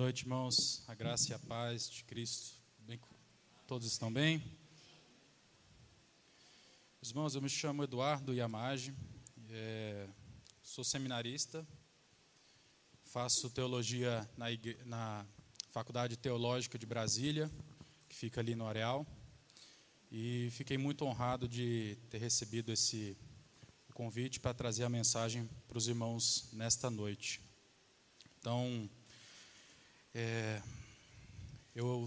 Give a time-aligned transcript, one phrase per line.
[0.00, 0.82] noite, irmãos.
[0.88, 2.54] A graça e a paz de Cristo.
[2.86, 2.98] Bem,
[3.66, 4.42] todos estão bem?
[7.02, 8.94] Irmãos, eu me chamo Eduardo Yamage,
[9.50, 10.08] é,
[10.62, 11.68] sou seminarista,
[13.04, 14.46] faço teologia na,
[14.86, 15.26] na
[15.70, 17.50] Faculdade Teológica de Brasília,
[18.08, 19.06] que fica ali no Areal,
[20.10, 23.18] e fiquei muito honrado de ter recebido esse
[23.92, 27.42] convite para trazer a mensagem para os irmãos nesta noite.
[28.38, 28.88] Então,
[30.14, 30.60] é,
[31.74, 32.06] eu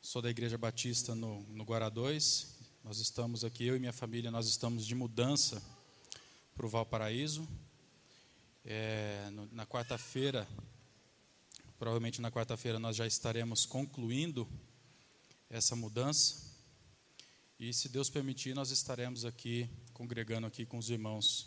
[0.00, 2.54] sou da Igreja Batista no, no Guará 2.
[2.82, 5.62] Nós estamos aqui, eu e minha família, nós estamos de mudança
[6.54, 7.46] para o Valparaíso.
[8.64, 10.48] É, no, na quarta-feira,
[11.78, 14.48] provavelmente na quarta-feira, nós já estaremos concluindo
[15.50, 16.50] essa mudança.
[17.60, 21.46] E se Deus permitir, nós estaremos aqui congregando aqui com os irmãos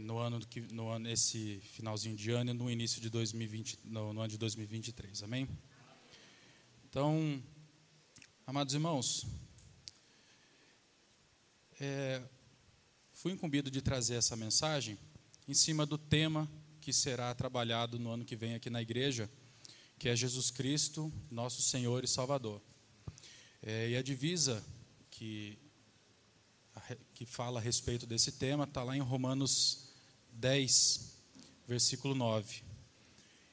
[0.00, 4.12] no ano que no ano esse finalzinho de ano e no início de 2020 no,
[4.12, 5.48] no ano de 2023 amém?
[6.88, 7.42] Então
[8.46, 9.26] amados irmãos
[11.78, 12.22] é,
[13.12, 14.98] fui incumbido de trazer essa mensagem
[15.46, 19.30] em cima do tema que será trabalhado no ano que vem aqui na igreja
[19.98, 22.60] que é Jesus Cristo nosso Senhor e Salvador.
[23.62, 24.64] É, e a divisa
[25.10, 25.58] que
[27.14, 29.89] que fala a respeito desse tema está lá em Romanos
[30.40, 31.18] 10,
[31.68, 32.62] versículo 9.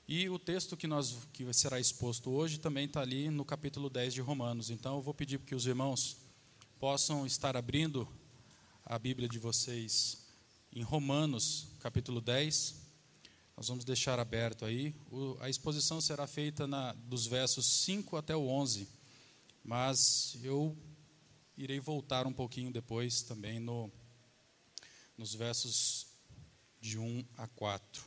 [0.08, 4.14] E o texto que, nós, que será exposto hoje também está ali no capítulo 10
[4.14, 4.70] de Romanos.
[4.70, 6.16] Então eu vou pedir que os irmãos
[6.80, 8.08] possam estar abrindo
[8.86, 10.26] a Bíblia de vocês
[10.72, 12.76] em Romanos, capítulo 10.
[13.58, 14.96] Nós vamos deixar aberto aí.
[15.12, 18.88] O, a exposição será feita na, dos versos 5 até o 11.
[19.62, 20.74] Mas eu
[21.58, 23.92] irei voltar um pouquinho depois também no,
[25.18, 26.07] nos versos
[26.80, 28.04] de 1 a 4.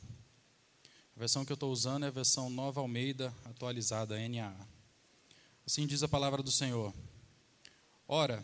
[1.15, 4.67] A versão que eu estou usando é a versão Nova Almeida atualizada, NAA.
[5.65, 6.93] Assim diz a palavra do Senhor.
[8.07, 8.43] Ora,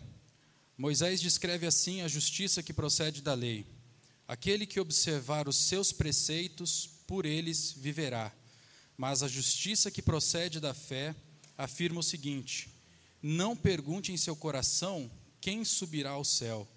[0.78, 3.66] Moisés descreve assim a justiça que procede da lei.
[4.28, 8.32] Aquele que observar os seus preceitos, por eles viverá.
[8.96, 11.16] Mas a justiça que procede da fé
[11.58, 12.70] afirma o seguinte:
[13.22, 15.10] Não pergunte em seu coração
[15.40, 16.68] quem subirá ao céu,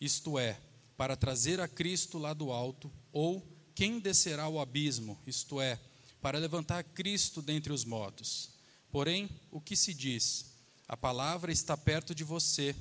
[0.00, 0.60] isto é,
[0.98, 5.78] para trazer a Cristo lá do alto, ou quem descerá ao abismo, isto é,
[6.20, 8.50] para levantar Cristo dentre os mortos.
[8.90, 10.46] Porém, o que se diz?
[10.88, 12.74] A palavra está perto de você,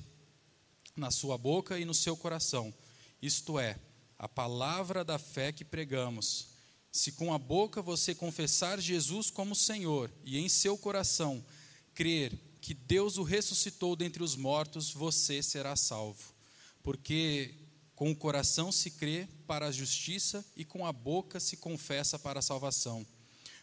[0.96, 2.74] na sua boca e no seu coração,
[3.22, 3.80] isto é,
[4.18, 6.48] a palavra da fé que pregamos.
[6.92, 11.46] Se com a boca você confessar Jesus como Senhor e em seu coração
[11.94, 16.34] crer que Deus o ressuscitou dentre os mortos, você será salvo.
[16.82, 17.67] Porque
[17.98, 22.38] com o coração se crê para a justiça e com a boca se confessa para
[22.38, 23.04] a salvação.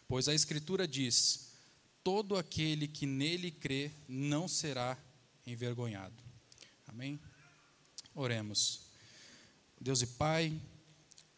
[0.09, 1.53] Pois a Escritura diz:
[2.03, 4.97] todo aquele que nele crê não será
[5.47, 6.21] envergonhado.
[6.85, 7.17] Amém?
[8.13, 8.81] Oremos.
[9.79, 10.61] Deus e Pai,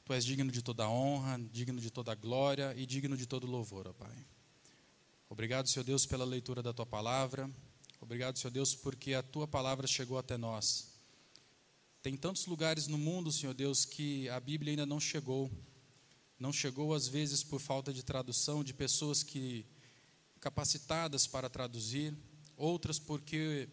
[0.04, 3.88] Tu és digno de toda honra, digno de toda glória e digno de todo louvor,
[3.90, 4.26] ó Pai.
[5.30, 7.48] Obrigado, Senhor Deus, pela leitura da Tua palavra.
[8.02, 10.97] Obrigado, Senhor Deus, porque a Tua palavra chegou até nós.
[12.08, 15.52] Tem tantos lugares no mundo, Senhor Deus, que a Bíblia ainda não chegou.
[16.40, 19.66] Não chegou, às vezes, por falta de tradução, de pessoas que
[20.40, 22.16] capacitadas para traduzir,
[22.56, 23.68] outras porque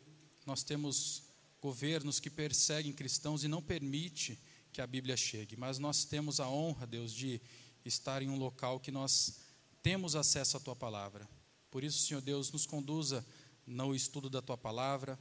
[0.44, 1.28] nós temos
[1.60, 4.36] governos que perseguem cristãos e não permite
[4.72, 5.56] que a Bíblia chegue.
[5.56, 7.40] Mas nós temos a honra, Deus, de
[7.84, 9.42] estar em um local que nós
[9.80, 11.30] temos acesso à tua palavra.
[11.70, 13.24] Por isso, Senhor Deus, nos conduza
[13.64, 15.16] no estudo da tua palavra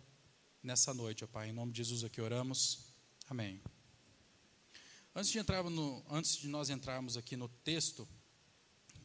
[0.63, 1.49] nessa noite, ó Pai.
[1.49, 2.82] Em nome de Jesus aqui oramos.
[3.29, 3.61] Amém.
[5.15, 8.07] Antes de, entrar no, antes de nós entrarmos aqui no texto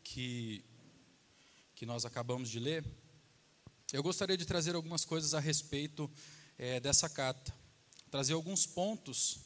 [0.03, 0.65] que,
[1.75, 2.85] que nós acabamos de ler,
[3.93, 6.11] eu gostaria de trazer algumas coisas a respeito
[6.59, 7.55] é, dessa carta.
[8.11, 9.39] Trazer alguns pontos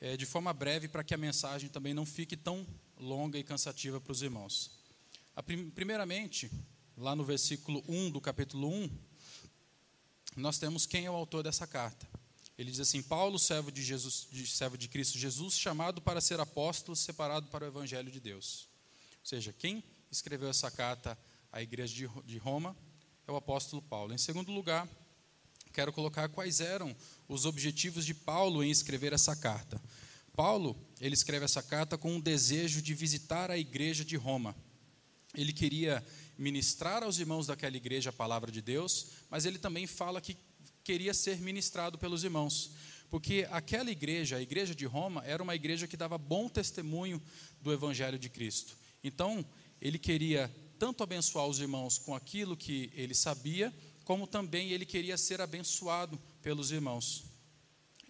[0.00, 2.66] é, de forma breve para que a mensagem também não fique tão
[2.98, 4.70] longa e cansativa para os irmãos.
[5.36, 6.50] A, primeiramente,
[6.96, 8.90] lá no versículo 1 do capítulo 1,
[10.36, 12.15] nós temos quem é o autor dessa carta.
[12.58, 16.40] Ele diz assim: Paulo, servo de Jesus, de, servo de Cristo Jesus, chamado para ser
[16.40, 18.68] apóstolo, separado para o evangelho de Deus.
[19.20, 21.18] Ou seja, quem escreveu essa carta
[21.52, 22.76] à igreja de, de Roma
[23.26, 24.14] é o apóstolo Paulo.
[24.14, 24.88] Em segundo lugar,
[25.72, 26.96] quero colocar quais eram
[27.28, 29.82] os objetivos de Paulo em escrever essa carta.
[30.34, 34.54] Paulo, ele escreve essa carta com um desejo de visitar a igreja de Roma.
[35.34, 36.04] Ele queria
[36.38, 40.36] ministrar aos irmãos daquela igreja a palavra de Deus, mas ele também fala que
[40.86, 42.70] queria ser ministrado pelos irmãos.
[43.10, 47.20] Porque aquela igreja, a igreja de Roma, era uma igreja que dava bom testemunho
[47.60, 48.76] do Evangelho de Cristo.
[49.02, 49.44] Então,
[49.80, 50.48] ele queria
[50.78, 53.74] tanto abençoar os irmãos com aquilo que ele sabia,
[54.04, 57.24] como também ele queria ser abençoado pelos irmãos.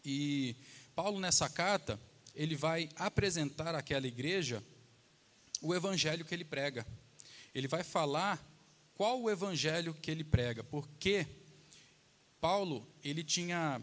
[0.05, 0.55] E
[0.95, 1.99] Paulo, nessa carta,
[2.35, 4.63] ele vai apresentar àquela igreja
[5.63, 6.87] o evangelho que ele prega.
[7.55, 8.39] Ele vai falar
[8.95, 11.27] qual o evangelho que ele prega, porque
[12.41, 13.81] Paulo, ele tinha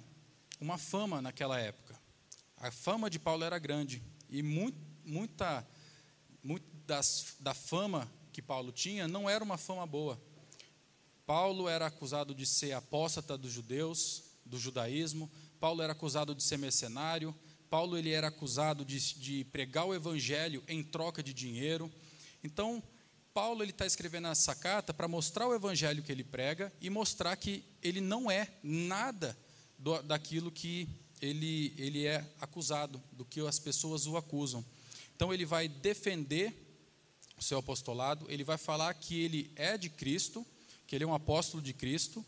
[0.59, 1.99] uma fama naquela época.
[2.57, 5.67] A fama de Paulo era grande e muito, muita,
[6.41, 10.21] muito das, da fama que Paulo tinha não era uma fama boa.
[11.25, 15.31] Paulo era acusado de ser apóstata dos judeus, do judaísmo.
[15.59, 17.35] Paulo era acusado de ser mercenário.
[17.69, 21.91] Paulo ele era acusado de, de pregar o evangelho em troca de dinheiro.
[22.43, 22.83] Então,
[23.33, 27.63] Paulo está escrevendo essa carta para mostrar o evangelho que ele prega e mostrar que
[27.81, 29.35] ele não é nada
[29.77, 30.87] do, daquilo que
[31.19, 34.63] ele, ele é acusado, do que as pessoas o acusam.
[35.15, 36.53] Então, ele vai defender
[37.35, 40.45] o seu apostolado, ele vai falar que ele é de Cristo,
[40.85, 42.23] que ele é um apóstolo de Cristo,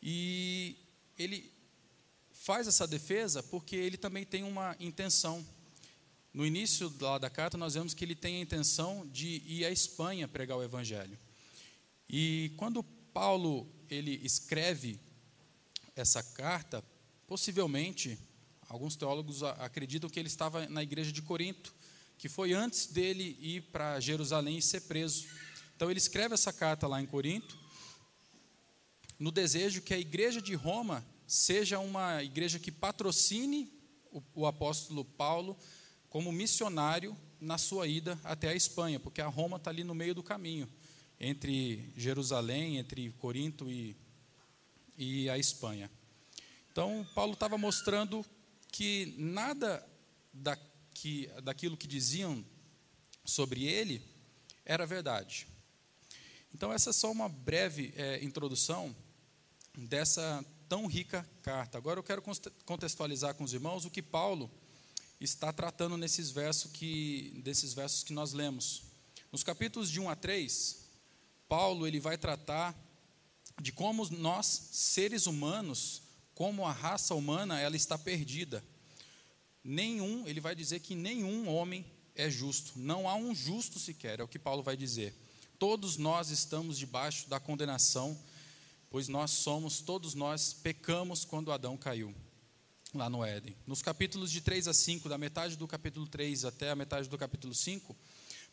[0.00, 0.76] e
[1.18, 1.52] ele
[2.30, 5.44] faz essa defesa porque ele também tem uma intenção.
[6.36, 10.28] No início da carta, nós vemos que ele tem a intenção de ir à Espanha
[10.28, 11.18] pregar o Evangelho.
[12.06, 15.00] E quando Paulo ele escreve
[15.96, 16.84] essa carta,
[17.26, 18.18] possivelmente,
[18.68, 21.74] alguns teólogos acreditam que ele estava na igreja de Corinto,
[22.18, 25.26] que foi antes dele ir para Jerusalém e ser preso.
[25.74, 27.58] Então ele escreve essa carta lá em Corinto,
[29.18, 33.72] no desejo que a igreja de Roma seja uma igreja que patrocine
[34.12, 35.58] o, o apóstolo Paulo
[36.16, 40.14] como missionário na sua ida até a Espanha, porque a Roma está ali no meio
[40.14, 40.66] do caminho,
[41.20, 43.94] entre Jerusalém, entre Corinto e,
[44.96, 45.90] e a Espanha.
[46.72, 48.24] Então, Paulo estava mostrando
[48.72, 49.86] que nada
[50.32, 50.58] da,
[50.94, 52.42] que, daquilo que diziam
[53.22, 54.00] sobre ele
[54.64, 55.46] era verdade.
[56.54, 58.96] Então, essa é só uma breve é, introdução
[59.76, 61.76] dessa tão rica carta.
[61.76, 62.22] Agora eu quero
[62.64, 64.50] contextualizar com os irmãos o que Paulo
[65.20, 68.82] está tratando nesses versos que, desses versos que nós lemos.
[69.32, 70.84] Nos capítulos de 1 a 3,
[71.48, 72.74] Paulo ele vai tratar
[73.60, 76.02] de como nós, seres humanos,
[76.34, 78.62] como a raça humana, ela está perdida.
[79.64, 81.84] Nenhum, ele vai dizer que nenhum homem
[82.14, 85.14] é justo, não há um justo sequer, é o que Paulo vai dizer.
[85.58, 88.18] Todos nós estamos debaixo da condenação
[88.90, 92.14] pois nós somos, todos nós pecamos quando Adão caiu
[92.96, 93.54] lá no Éden.
[93.66, 97.18] Nos capítulos de 3 a 5, da metade do capítulo 3 até a metade do
[97.18, 97.96] capítulo 5,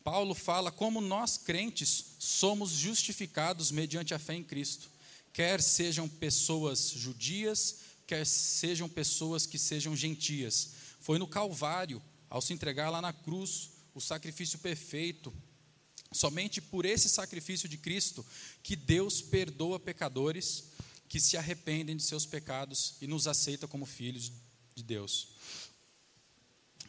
[0.03, 4.89] Paulo fala como nós crentes somos justificados mediante a fé em Cristo,
[5.31, 10.71] quer sejam pessoas judias, quer sejam pessoas que sejam gentias.
[10.99, 15.33] Foi no Calvário, ao se entregar lá na cruz, o sacrifício perfeito,
[16.13, 18.25] Somente por esse sacrifício de Cristo
[18.61, 20.65] que Deus perdoa pecadores
[21.13, 24.31] que se arrependem de seus pecados e nos aceita como filhos
[24.74, 25.27] de Deus.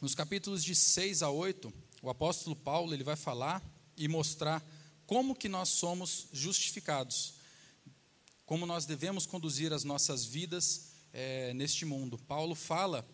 [0.00, 3.62] Nos capítulos de 6 a 8, o apóstolo Paulo ele vai falar
[3.98, 4.66] e mostrar
[5.04, 7.34] como que nós somos justificados,
[8.46, 12.16] como nós devemos conduzir as nossas vidas é, neste mundo.
[12.16, 13.06] Paulo fala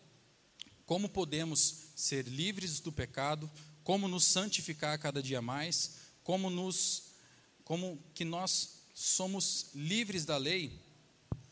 [0.87, 3.51] como podemos ser livres do pecado,
[3.83, 7.07] como nos santificar cada dia mais, como nos
[7.65, 10.89] como que nós somos livres da lei.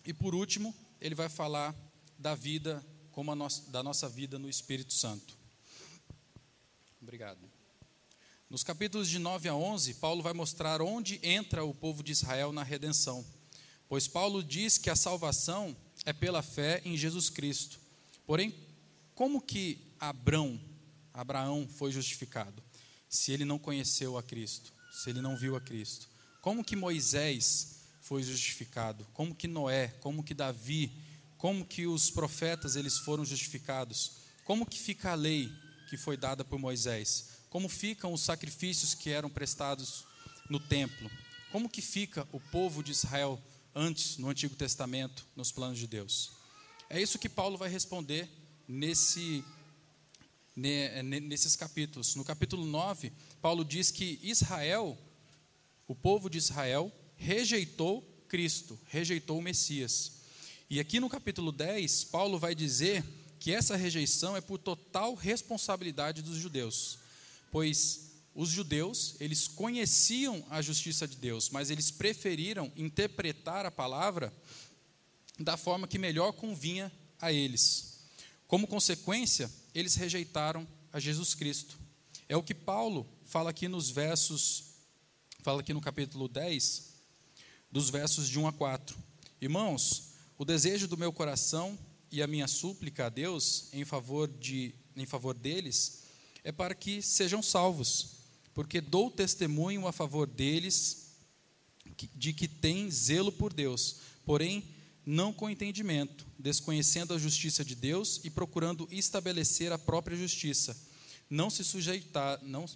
[0.08, 1.72] E por último, ele vai falar
[2.18, 5.36] da vida como nossa, da nossa vida no Espírito Santo.
[7.00, 7.38] Obrigado.
[8.50, 12.50] Nos capítulos de 9 a 11, Paulo vai mostrar onde entra o povo de Israel
[12.50, 13.24] na redenção.
[13.88, 17.78] Pois Paulo diz que a salvação é pela fé em Jesus Cristo.
[18.26, 18.52] Porém,
[19.14, 20.58] como que Abrão,
[21.12, 22.62] Abraão foi justificado?
[23.08, 26.08] se ele não conheceu a Cristo, se ele não viu a Cristo?
[26.40, 27.77] Como que Moisés
[28.08, 29.06] foi justificado?
[29.12, 30.90] Como que Noé, como que Davi,
[31.36, 34.12] como que os profetas eles foram justificados?
[34.46, 35.52] Como que fica a lei
[35.90, 37.28] que foi dada por Moisés?
[37.50, 40.06] Como ficam os sacrifícios que eram prestados
[40.48, 41.10] no templo?
[41.52, 43.38] Como que fica o povo de Israel
[43.74, 46.30] antes no Antigo Testamento, nos planos de Deus?
[46.88, 48.26] É isso que Paulo vai responder
[48.66, 49.44] nesse
[50.56, 52.16] nesses capítulos.
[52.16, 54.98] No capítulo 9, Paulo diz que Israel,
[55.86, 60.12] o povo de Israel, rejeitou Cristo, rejeitou o Messias.
[60.70, 63.04] E aqui no capítulo 10, Paulo vai dizer
[63.38, 66.98] que essa rejeição é por total responsabilidade dos judeus,
[67.50, 74.32] pois os judeus, eles conheciam a justiça de Deus, mas eles preferiram interpretar a palavra
[75.38, 77.98] da forma que melhor convinha a eles.
[78.46, 81.76] Como consequência, eles rejeitaram a Jesus Cristo.
[82.28, 84.68] É o que Paulo fala aqui nos versos
[85.48, 86.97] fala aqui no capítulo 10,
[87.70, 88.96] dos versos de 1 a 4.
[89.40, 91.78] Irmãos, o desejo do meu coração
[92.10, 96.04] e a minha súplica a Deus em favor, de, em favor deles
[96.42, 98.16] é para que sejam salvos,
[98.54, 101.08] porque dou testemunho a favor deles
[102.14, 104.64] de que têm zelo por Deus, porém
[105.04, 110.76] não com entendimento, desconhecendo a justiça de Deus e procurando estabelecer a própria justiça.
[111.30, 112.66] Não se sujeitar, não,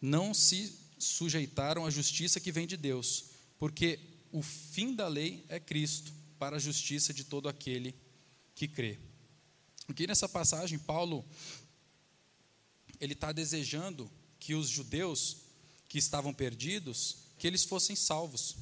[0.00, 3.24] não se sujeitaram à justiça que vem de Deus,
[3.58, 3.98] porque
[4.30, 7.94] o fim da lei é Cristo, para a justiça de todo aquele
[8.54, 8.98] que crê.
[9.88, 11.24] Aqui nessa passagem, Paulo
[13.00, 15.38] ele está desejando que os judeus
[15.88, 18.56] que estavam perdidos, que eles fossem salvos.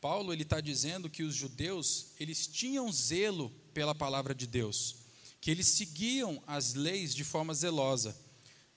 [0.00, 4.96] Paulo ele está dizendo que os judeus eles tinham zelo pela palavra de Deus,
[5.40, 8.16] que eles seguiam as leis de forma zelosa,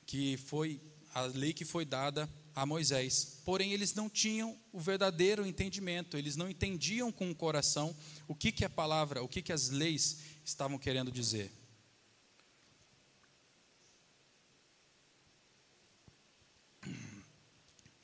[0.05, 0.79] que foi
[1.13, 3.41] a lei que foi dada a Moisés.
[3.45, 7.95] Porém, eles não tinham o verdadeiro entendimento, eles não entendiam com o coração
[8.27, 11.51] o que, que a palavra, o que, que as leis estavam querendo dizer.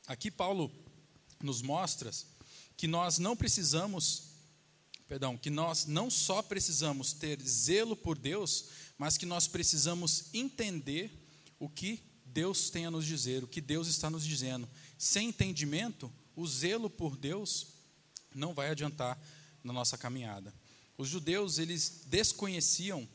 [0.07, 0.71] Aqui Paulo
[1.43, 2.09] nos mostra
[2.77, 4.29] que nós não precisamos,
[5.05, 11.11] perdão, que nós não só precisamos ter zelo por Deus, mas que nós precisamos entender
[11.59, 12.06] o que
[12.37, 14.69] Deus tem a nos dizer, o que Deus está nos dizendo.
[14.95, 17.69] Sem entendimento, o zelo por Deus
[18.31, 19.19] não vai adiantar
[19.63, 20.53] na nossa caminhada.
[20.99, 23.09] Os judeus, eles desconheciam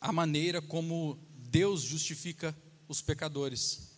[0.00, 1.18] a maneira como
[1.50, 3.90] Deus justifica os pecadores.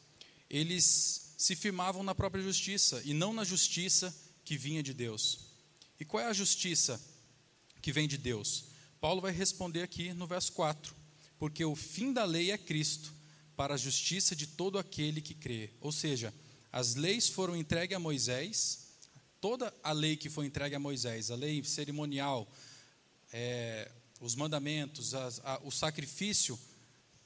[0.49, 5.51] Eles se firmavam na própria justiça e não na justiça que vinha de Deus.
[6.01, 6.99] E qual é a justiça
[7.83, 8.65] que vem de Deus?
[9.03, 10.97] Paulo vai responder aqui no verso 4:
[11.39, 13.20] Porque o fim da lei é Cristo,
[13.61, 15.69] para a justiça de todo aquele que crê.
[15.83, 16.33] Ou seja,
[16.73, 18.97] as leis foram entregues a Moisés,
[19.39, 22.51] toda a lei que foi entregue a Moisés, a lei cerimonial,
[23.31, 26.59] é, os mandamentos, a, o sacrifício,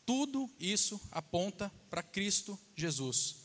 [0.05, 3.45] tudo isso aponta para Cristo Jesus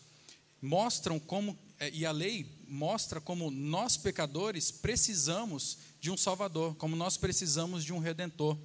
[0.60, 6.96] mostram como, é, e a lei mostra como nós pecadores precisamos de um Salvador, como
[6.96, 8.58] nós precisamos de um Redentor,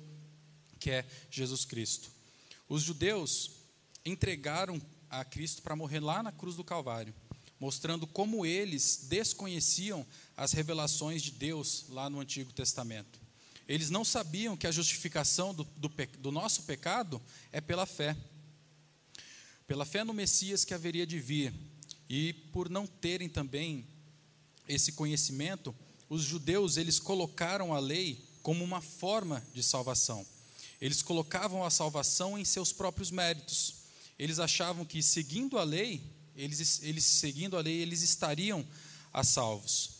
[0.80, 2.10] que é Jesus Cristo.
[2.66, 3.63] Os judeus
[4.04, 7.14] entregaram a Cristo para morrer lá na cruz do Calvário,
[7.58, 10.06] mostrando como eles desconheciam
[10.36, 13.20] as revelações de Deus lá no Antigo Testamento.
[13.66, 17.20] Eles não sabiam que a justificação do, do, do nosso pecado
[17.50, 18.16] é pela fé.
[19.66, 21.54] Pela fé no Messias que haveria de vir,
[22.08, 23.86] e por não terem também
[24.68, 25.74] esse conhecimento,
[26.08, 30.26] os judeus eles colocaram a lei como uma forma de salvação.
[30.80, 33.83] Eles colocavam a salvação em seus próprios méritos.
[34.18, 36.02] Eles achavam que seguindo a lei,
[36.36, 38.66] eles, eles seguindo a lei, eles estariam
[39.12, 39.90] a salvos.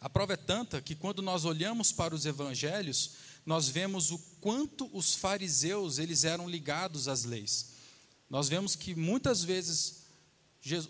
[0.00, 3.12] A prova é tanta que quando nós olhamos para os evangelhos,
[3.44, 7.72] nós vemos o quanto os fariseus eles eram ligados às leis.
[8.28, 10.04] Nós vemos que muitas vezes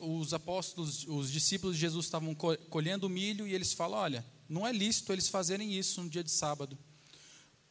[0.00, 4.72] os apóstolos, os discípulos de Jesus estavam colhendo milho e eles falam: olha, não é
[4.72, 6.78] lícito eles fazerem isso no dia de sábado.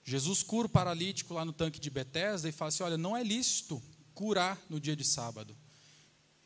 [0.03, 3.23] Jesus cura o paralítico lá no tanque de Betesda e fala assim: olha, não é
[3.23, 3.81] lícito
[4.15, 5.55] curar no dia de sábado.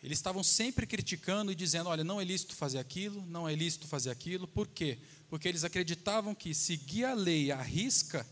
[0.03, 3.87] Eles estavam sempre criticando e dizendo: olha, não é lícito fazer aquilo, não é lícito
[3.87, 4.47] fazer aquilo.
[4.47, 4.97] Por quê?
[5.29, 8.27] Porque eles acreditavam que seguir a lei à risca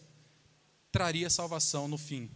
[0.92, 2.30] traria salvação no fim.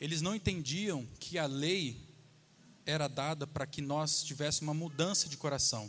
[0.00, 2.08] Eles não entendiam que a lei
[2.84, 5.88] era dada para que nós tivéssemos uma mudança de coração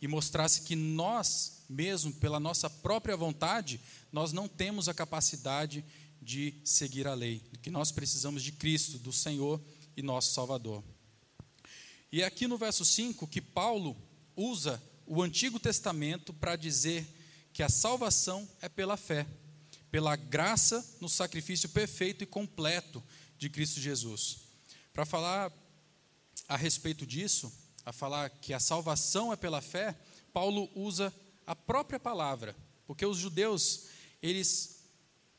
[0.00, 3.80] e mostrasse que nós, mesmo pela nossa própria vontade,
[4.12, 6.03] nós não temos a capacidade de
[6.64, 9.60] seguir a lei, que nós precisamos de Cristo, do Senhor
[9.96, 10.82] e nosso Salvador.
[12.10, 13.96] E é aqui no verso 5 que Paulo
[14.36, 17.06] usa o Antigo Testamento para dizer
[17.52, 19.26] que a salvação é pela fé,
[19.90, 23.02] pela graça no sacrifício perfeito e completo
[23.38, 24.38] de Cristo Jesus.
[24.92, 25.52] Para falar
[26.48, 27.52] a respeito disso,
[27.84, 29.96] a falar que a salvação é pela fé,
[30.32, 31.12] Paulo usa
[31.46, 33.86] a própria palavra, porque os judeus,
[34.22, 34.83] eles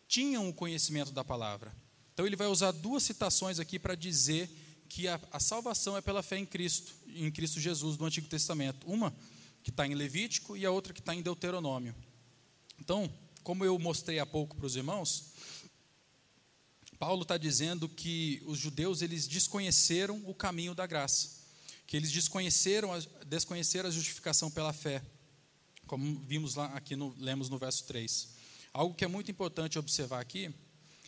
[0.07, 1.75] tinham o conhecimento da palavra.
[2.13, 4.49] Então ele vai usar duas citações aqui para dizer
[4.87, 8.87] que a, a, salvação é pela fé em Cristo, em Cristo Jesus do Antigo Testamento.
[8.87, 9.13] Uma
[9.63, 11.95] que está em Levítico e a outra que está em Deuteronômio.
[12.79, 13.11] Então,
[13.43, 15.33] como eu mostrei há pouco para os irmãos,
[16.99, 21.31] Paulo está dizendo que os judeus eles desconheceram o caminho da graça,
[21.85, 25.03] que eles desconheceram a, desconheceram a justificação pela fé,
[25.87, 28.34] como vimos lá aqui no, lemos no verso 3.
[28.75, 30.53] Algo que é muito importante observar aqui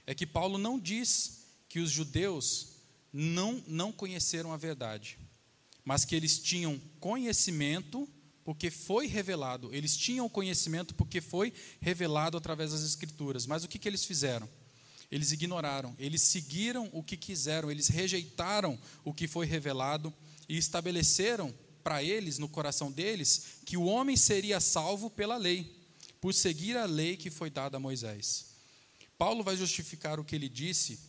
[0.05, 2.77] é que Paulo não diz que os judeus
[3.11, 5.19] não, não conheceram a verdade,
[5.83, 8.07] mas que eles tinham conhecimento
[8.45, 9.69] porque foi revelado.
[9.75, 13.45] Eles tinham conhecimento porque foi revelado através das Escrituras.
[13.45, 14.47] Mas o que, que eles fizeram?
[15.11, 20.13] Eles ignoraram, eles seguiram o que quiseram, eles rejeitaram o que foi revelado
[20.47, 25.76] e estabeleceram para eles, no coração deles, que o homem seria salvo pela lei,
[26.19, 28.57] por seguir a lei que foi dada a Moisés.
[29.17, 30.99] Paulo vai justificar o que ele disse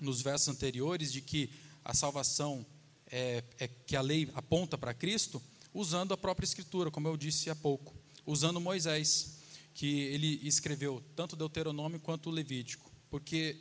[0.00, 1.50] nos versos anteriores de que
[1.84, 2.64] a salvação
[3.06, 5.42] é, é que a lei aponta para Cristo,
[5.74, 7.94] usando a própria Escritura, como eu disse há pouco,
[8.26, 9.38] usando Moisés,
[9.74, 13.56] que ele escreveu tanto Deuteronômio quanto Levítico, porque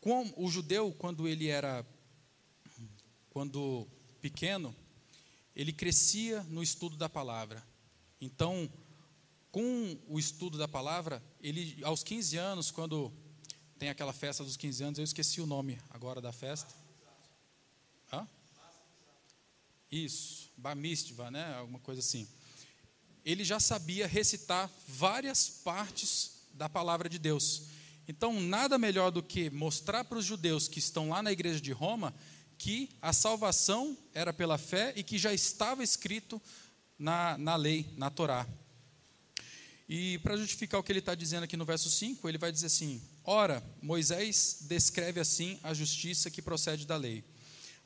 [0.00, 1.84] com o judeu quando ele era
[3.30, 3.86] quando
[4.20, 4.74] pequeno,
[5.54, 7.64] ele crescia no estudo da palavra.
[8.20, 8.68] Então,
[9.50, 13.12] com o estudo da palavra, ele aos 15 anos, quando
[13.78, 16.74] tem aquela festa dos 15 anos, eu esqueci o nome agora da festa.
[18.12, 18.26] Hã?
[19.90, 21.54] Isso, Bamistiva, né?
[21.54, 22.28] Alguma coisa assim.
[23.24, 27.64] Ele já sabia recitar várias partes da palavra de Deus.
[28.06, 31.72] Então, nada melhor do que mostrar para os judeus que estão lá na igreja de
[31.72, 32.14] Roma
[32.56, 36.42] que a salvação era pela fé e que já estava escrito
[36.98, 38.46] na, na lei, na Torá.
[39.88, 42.66] E para justificar o que ele está dizendo aqui no verso 5, ele vai dizer
[42.66, 47.24] assim: Ora, Moisés descreve assim a justiça que procede da lei.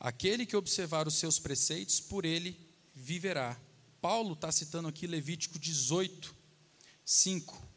[0.00, 2.58] Aquele que observar os seus preceitos, por ele
[2.92, 3.56] viverá.
[4.00, 6.34] Paulo está citando aqui Levítico 18,
[7.04, 7.68] 5.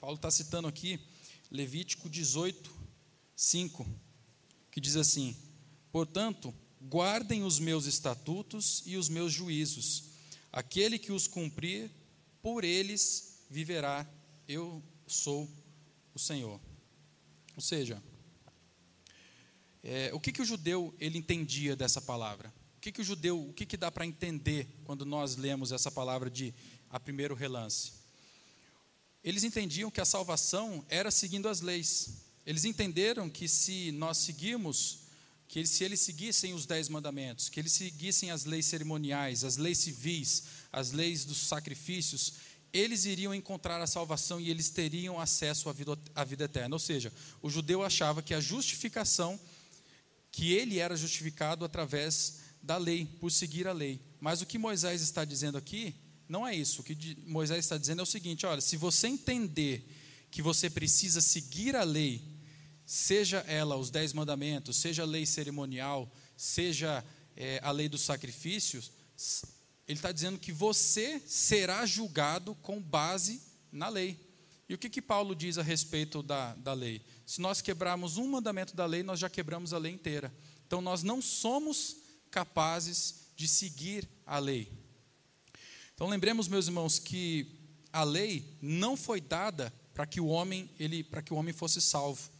[0.00, 0.98] Paulo está citando aqui
[1.52, 2.68] Levítico 18,
[3.36, 3.86] 5,
[4.72, 5.36] que diz assim:
[5.90, 10.04] Portanto, guardem os meus estatutos e os meus juízos.
[10.52, 11.90] Aquele que os cumprir,
[12.42, 14.08] por eles viverá,
[14.46, 15.48] eu sou
[16.14, 16.60] o Senhor.
[17.54, 18.02] Ou seja,
[19.82, 22.52] é, o que, que o judeu ele entendia dessa palavra?
[22.76, 25.90] O que, que o judeu, o que, que dá para entender quando nós lemos essa
[25.90, 26.54] palavra de
[26.88, 27.92] a primeiro relance?
[29.22, 32.22] Eles entendiam que a salvação era seguindo as leis.
[32.46, 35.07] Eles entenderam que se nós seguirmos,
[35.48, 39.78] que se eles seguissem os dez mandamentos, que eles seguissem as leis cerimoniais, as leis
[39.78, 42.34] civis, as leis dos sacrifícios,
[42.70, 46.74] eles iriam encontrar a salvação e eles teriam acesso à vida, à vida eterna.
[46.74, 49.40] Ou seja, o judeu achava que a justificação,
[50.30, 53.98] que ele era justificado através da lei, por seguir a lei.
[54.20, 55.94] Mas o que Moisés está dizendo aqui
[56.28, 56.82] não é isso.
[56.82, 59.82] O que Moisés está dizendo é o seguinte: olha, se você entender
[60.30, 62.22] que você precisa seguir a lei,
[62.88, 67.04] seja ela os dez mandamentos, seja a lei cerimonial, seja
[67.36, 68.90] é, a lei dos sacrifícios,
[69.86, 74.18] ele está dizendo que você será julgado com base na lei.
[74.66, 77.02] E o que, que Paulo diz a respeito da, da lei?
[77.26, 80.34] Se nós quebrarmos um mandamento da lei, nós já quebramos a lei inteira.
[80.66, 81.94] Então nós não somos
[82.30, 84.72] capazes de seguir a lei.
[85.94, 87.54] Então lembremos, meus irmãos, que
[87.92, 91.82] a lei não foi dada para que o homem ele para que o homem fosse
[91.82, 92.37] salvo.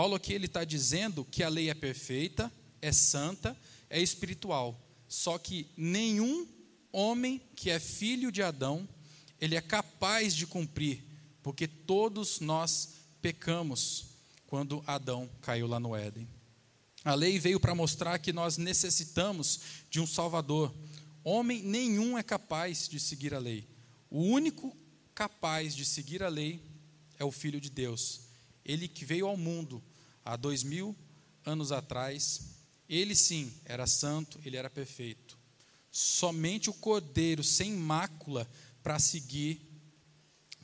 [0.00, 3.54] Paulo aqui ele está dizendo que a lei é perfeita, é santa,
[3.90, 4.80] é espiritual.
[5.06, 6.48] Só que nenhum
[6.90, 8.88] homem que é filho de Adão,
[9.38, 11.04] ele é capaz de cumprir,
[11.42, 14.06] porque todos nós pecamos
[14.46, 16.26] quando Adão caiu lá no Éden.
[17.04, 19.60] A lei veio para mostrar que nós necessitamos
[19.90, 20.74] de um Salvador.
[21.22, 23.68] Homem nenhum é capaz de seguir a lei.
[24.08, 24.74] O único
[25.14, 26.58] capaz de seguir a lei
[27.18, 28.22] é o Filho de Deus.
[28.64, 29.82] Ele que veio ao mundo
[30.30, 30.96] há dois mil
[31.44, 32.40] anos atrás.
[32.88, 35.36] Ele sim era santo, ele era perfeito.
[35.90, 38.48] Somente o cordeiro sem mácula
[38.80, 39.60] para seguir,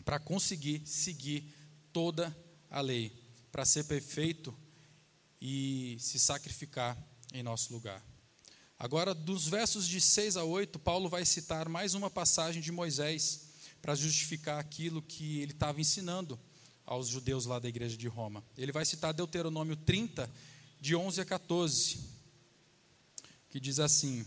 [0.04, 1.52] para conseguir seguir
[1.92, 2.34] toda
[2.70, 3.12] a lei,
[3.50, 4.56] para ser perfeito
[5.40, 6.96] e se sacrificar
[7.32, 8.04] em nosso lugar.
[8.78, 13.48] Agora, dos versos de 6 a 8, Paulo vai citar mais uma passagem de Moisés
[13.82, 16.38] para justificar aquilo que ele estava ensinando
[16.86, 18.44] aos judeus lá da igreja de Roma.
[18.56, 20.30] Ele vai citar Deuteronômio 30,
[20.80, 21.98] de 11 a 14,
[23.50, 24.24] que diz assim: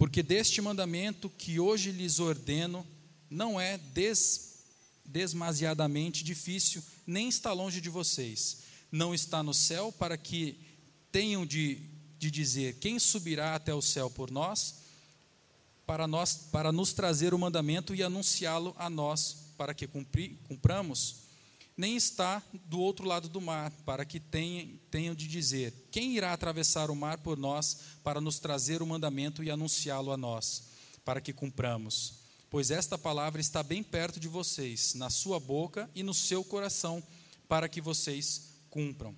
[0.00, 2.86] porque deste mandamento que hoje lhes ordeno
[3.28, 4.64] não é des,
[5.04, 8.62] demasiadamente difícil, nem está longe de vocês.
[8.90, 10.58] Não está no céu para que
[11.12, 11.82] tenham de,
[12.18, 14.76] de dizer quem subirá até o céu por nós,
[15.86, 21.28] para nós para nos trazer o mandamento e anunciá-lo a nós, para que cumpri, cumpramos
[21.76, 26.90] nem está do outro lado do mar, para que tenham, de dizer: Quem irá atravessar
[26.90, 30.70] o mar por nós para nos trazer o mandamento e anunciá-lo a nós,
[31.04, 32.14] para que cumpramos?
[32.48, 37.02] pois esta palavra está bem perto de vocês, na sua boca e no seu coração,
[37.46, 39.14] para que vocês cumpram.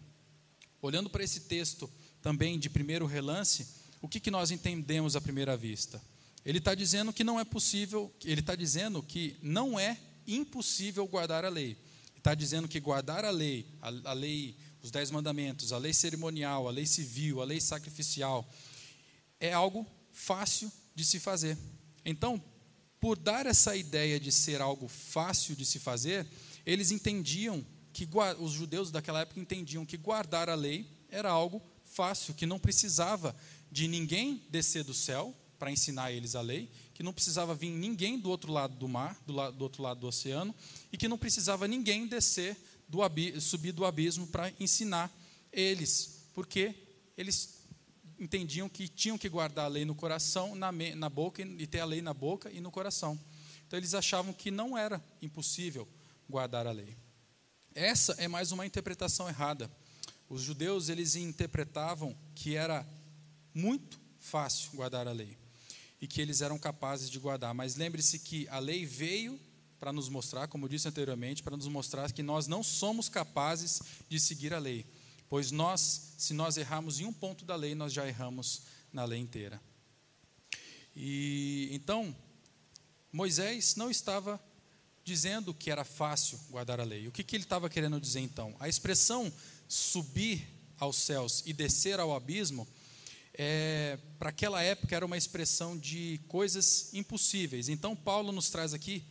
[0.82, 1.88] Olhando para esse texto
[2.20, 3.66] também de primeiro relance,
[4.02, 6.02] o que, que nós entendemos à primeira vista?
[6.44, 11.44] Ele está dizendo que não é possível, ele está dizendo que não é impossível guardar
[11.44, 11.76] a lei.
[12.16, 16.68] Está dizendo que guardar a lei, a, a lei, os dez mandamentos, a lei cerimonial,
[16.68, 18.48] a lei civil, a lei sacrificial,
[19.40, 21.58] é algo fácil de se fazer.
[22.04, 22.42] Então,
[23.00, 26.26] por dar essa ideia de ser algo fácil de se fazer,
[26.64, 28.08] eles entendiam que
[28.38, 33.36] os judeus daquela época entendiam que guardar a lei era algo fácil, que não precisava
[33.70, 38.18] de ninguém descer do céu para ensinar eles a lei, que não precisava vir ninguém
[38.18, 40.54] do outro lado do mar, do, do outro lado do oceano,
[40.92, 42.56] e que não precisava ninguém descer,
[42.88, 43.00] do
[43.40, 45.10] subir do abismo para ensinar
[45.50, 46.74] eles, porque
[47.16, 47.62] eles
[48.18, 51.84] entendiam que tinham que guardar a lei no coração, na, na boca, e ter a
[51.84, 53.18] lei na boca e no coração.
[53.66, 55.88] Então eles achavam que não era impossível
[56.28, 56.96] guardar a lei.
[57.74, 59.70] Essa é mais uma interpretação errada.
[60.28, 62.86] Os judeus eles interpretavam que era
[63.54, 65.41] muito fácil guardar a lei
[66.02, 67.54] e que eles eram capazes de guardar.
[67.54, 69.38] Mas lembre-se que a lei veio
[69.78, 73.80] para nos mostrar, como eu disse anteriormente, para nos mostrar que nós não somos capazes
[74.08, 74.84] de seguir a lei,
[75.28, 78.62] pois nós, se nós errarmos em um ponto da lei, nós já erramos
[78.92, 79.62] na lei inteira.
[80.94, 82.14] E então
[83.12, 84.42] Moisés não estava
[85.04, 87.06] dizendo que era fácil guardar a lei.
[87.06, 88.56] O que, que ele estava querendo dizer então?
[88.58, 89.32] A expressão
[89.68, 92.66] subir aos céus e descer ao abismo
[93.34, 97.68] é, para aquela época era uma expressão de coisas impossíveis.
[97.68, 99.04] Então, Paulo nos traz aqui,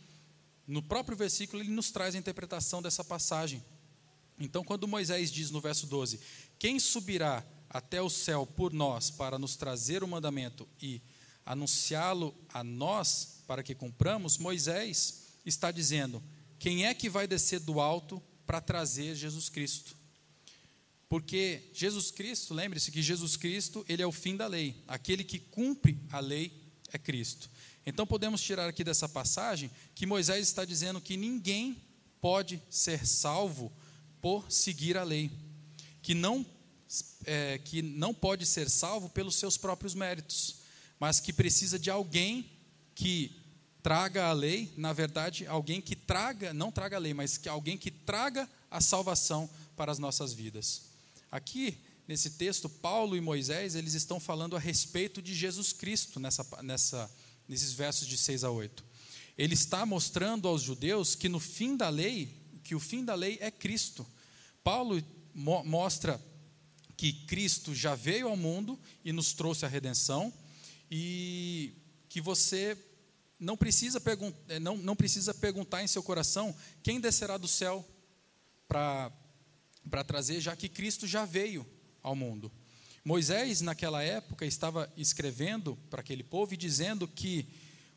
[0.66, 3.62] no próprio versículo, ele nos traz a interpretação dessa passagem.
[4.38, 6.20] Então, quando Moisés diz no verso 12:
[6.58, 11.00] Quem subirá até o céu por nós para nos trazer o mandamento e
[11.44, 16.22] anunciá-lo a nós para que cumpramos, Moisés está dizendo:
[16.58, 19.96] Quem é que vai descer do alto para trazer Jesus Cristo?
[21.12, 24.82] Porque Jesus Cristo, lembre-se que Jesus Cristo, ele é o fim da lei.
[24.88, 26.50] Aquele que cumpre a lei
[26.90, 27.50] é Cristo.
[27.84, 31.76] Então podemos tirar aqui dessa passagem que Moisés está dizendo que ninguém
[32.18, 33.70] pode ser salvo
[34.22, 35.30] por seguir a lei,
[36.00, 36.46] que não
[37.26, 40.60] é, que não pode ser salvo pelos seus próprios méritos,
[40.98, 42.50] mas que precisa de alguém
[42.94, 43.38] que
[43.82, 47.76] traga a lei, na verdade, alguém que traga, não traga a lei, mas que alguém
[47.76, 49.46] que traga a salvação
[49.76, 50.90] para as nossas vidas.
[51.32, 56.46] Aqui, nesse texto, Paulo e Moisés, eles estão falando a respeito de Jesus Cristo nessa,
[56.62, 57.10] nessa,
[57.48, 58.84] nesses versos de 6 a 8.
[59.38, 63.38] Ele está mostrando aos judeus que no fim da lei, que o fim da lei
[63.40, 64.06] é Cristo.
[64.62, 65.02] Paulo
[65.34, 66.22] mo mostra
[66.98, 70.30] que Cristo já veio ao mundo e nos trouxe a redenção
[70.90, 71.72] e
[72.10, 72.76] que você
[73.40, 74.00] não precisa,
[74.60, 77.82] não, não precisa perguntar em seu coração quem descerá do céu
[78.68, 79.10] para
[79.90, 81.66] para trazer, já que Cristo já veio
[82.02, 82.50] ao mundo.
[83.04, 87.46] Moisés, naquela época, estava escrevendo para aquele povo e dizendo que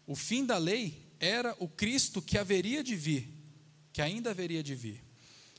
[0.07, 3.29] o fim da lei era o Cristo que haveria de vir,
[3.93, 5.03] que ainda haveria de vir.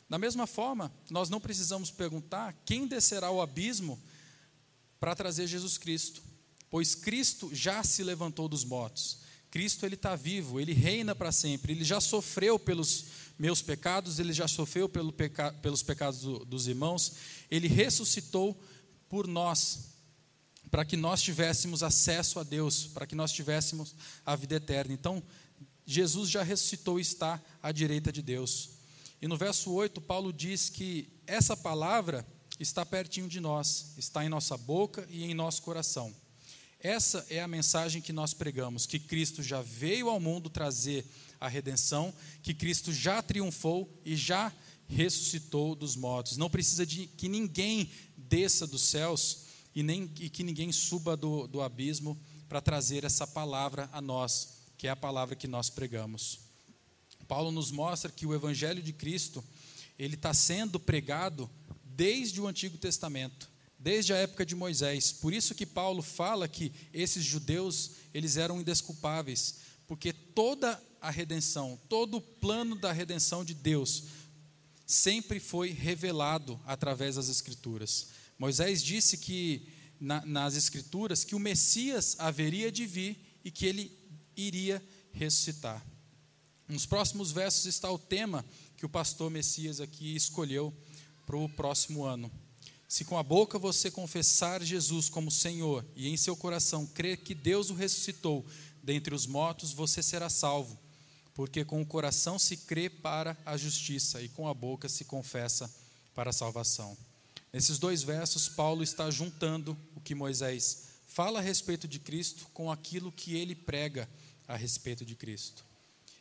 [0.09, 4.01] Da mesma forma, nós não precisamos perguntar quem descerá ao abismo
[5.01, 6.23] para trazer Jesus Cristo,
[6.71, 9.21] pois Cristo já se levantou dos mortos.
[9.51, 13.07] Cristo ele está vivo, ele reina para sempre, ele já sofreu pelos
[13.39, 17.15] meus pecados, ele já sofreu pelo peca, pelos pecados do, dos irmãos,
[17.51, 18.59] ele ressuscitou
[19.09, 19.95] por nós,
[20.71, 23.95] para que nós tivéssemos acesso a Deus, para que nós tivéssemos
[24.25, 24.93] a vida eterna.
[24.93, 25.23] Então,
[25.85, 28.71] Jesus já ressuscitou e está à direita de Deus.
[29.21, 32.27] E no verso 8, Paulo diz que essa palavra
[32.59, 36.15] está pertinho de nós, está em nossa boca e em nosso coração.
[36.81, 41.07] Essa é a mensagem que nós pregamos, que Cristo já veio ao mundo trazer
[41.41, 44.53] a redenção, que Cristo já triunfou e já
[44.89, 46.37] ressuscitou dos mortos.
[46.37, 49.45] Não precisa de que ninguém desça dos céus
[49.75, 52.19] e nem e que ninguém suba do, do abismo
[52.49, 56.41] para trazer essa palavra a nós, que é a palavra que nós pregamos.
[57.27, 59.43] Paulo nos mostra que o Evangelho de Cristo
[59.99, 61.51] ele está sendo pregado
[61.85, 65.13] desde o Antigo Testamento, desde a época de Moisés.
[65.13, 71.79] Por isso que Paulo fala que esses judeus eles eram indesculpáveis, porque toda a redenção,
[71.89, 74.05] todo o plano da redenção de Deus
[74.87, 78.09] sempre foi revelado através das Escrituras.
[78.39, 79.69] Moisés disse que
[80.01, 83.93] na, nas Escrituras que o Messias haveria de vir e que ele
[84.37, 84.83] iria
[85.13, 85.85] ressuscitar.
[86.69, 88.45] Nos próximos versos está o tema
[88.77, 90.75] que o pastor Messias aqui escolheu
[91.25, 92.31] para o próximo ano.
[92.89, 97.35] Se com a boca você confessar Jesus como Senhor e em seu coração crer que
[97.35, 98.47] Deus o ressuscitou
[98.83, 100.79] dentre os mortos, você será salvo,
[101.37, 105.71] porque com o coração se crê para a justiça e com a boca se confessa
[106.15, 106.97] para a salvação.
[107.53, 112.73] Nesses dois versos, Paulo está juntando o que Moisés fala a respeito de Cristo com
[112.73, 114.09] aquilo que ele prega
[114.49, 115.63] a respeito de Cristo.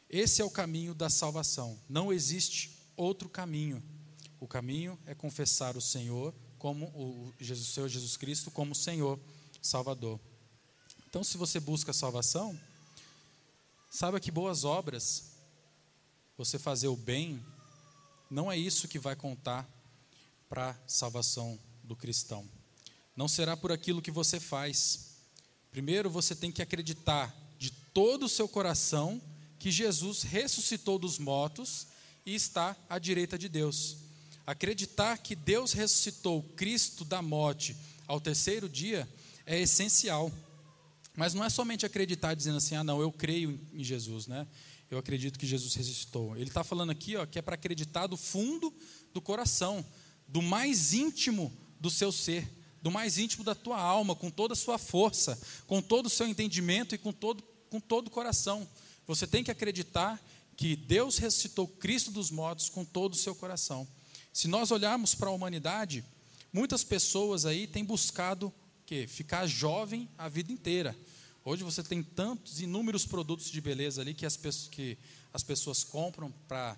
[0.10, 1.80] Esse é o caminho da salvação.
[1.88, 3.82] Não existe outro caminho.
[4.38, 9.18] O caminho é confessar o Senhor como o Jesus, Senhor Jesus Cristo como Senhor
[9.62, 10.20] Salvador.
[11.08, 12.60] Então, se você busca salvação,
[13.96, 15.38] saiba que boas obras,
[16.38, 17.42] você fazer o bem,
[18.30, 19.66] não é isso que vai contar
[20.50, 22.46] para a salvação do cristão.
[23.16, 25.16] Não será por aquilo que você faz.
[25.72, 29.22] Primeiro, você tem que acreditar de todo o seu coração
[29.58, 31.88] que Jesus ressuscitou dos mortos
[32.26, 33.96] e está à direita de Deus.
[34.46, 39.08] Acreditar que Deus ressuscitou Cristo da morte ao terceiro dia
[39.46, 40.30] é essencial.
[41.16, 44.46] Mas não é somente acreditar dizendo assim, ah, não, eu creio em Jesus, né?
[44.90, 46.36] Eu acredito que Jesus ressuscitou.
[46.36, 48.74] Ele está falando aqui ó, que é para acreditar do fundo
[49.14, 49.84] do coração,
[50.28, 52.48] do mais íntimo do seu ser,
[52.82, 56.28] do mais íntimo da tua alma, com toda a sua força, com todo o seu
[56.28, 58.68] entendimento e com todo, com todo o coração.
[59.08, 60.22] Você tem que acreditar
[60.56, 63.88] que Deus ressuscitou Cristo dos mortos com todo o seu coração.
[64.32, 66.04] Se nós olharmos para a humanidade,
[66.52, 68.54] muitas pessoas aí têm buscado
[68.86, 70.96] que ficar jovem a vida inteira.
[71.44, 74.98] Hoje você tem tantos inúmeros produtos de beleza ali que as pessoas, que
[75.34, 76.78] as pessoas compram para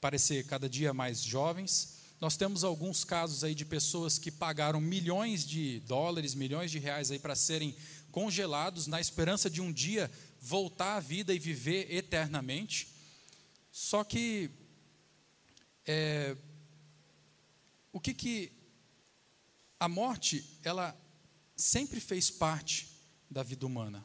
[0.00, 1.96] parecer cada dia mais jovens.
[2.20, 7.10] Nós temos alguns casos aí de pessoas que pagaram milhões de dólares, milhões de reais
[7.10, 7.74] aí para serem
[8.12, 12.88] congelados na esperança de um dia voltar à vida e viver eternamente.
[13.72, 14.48] Só que
[15.84, 16.36] é,
[17.92, 18.52] o que que
[19.80, 20.96] a morte ela
[21.58, 22.88] sempre fez parte
[23.28, 24.04] da vida humana.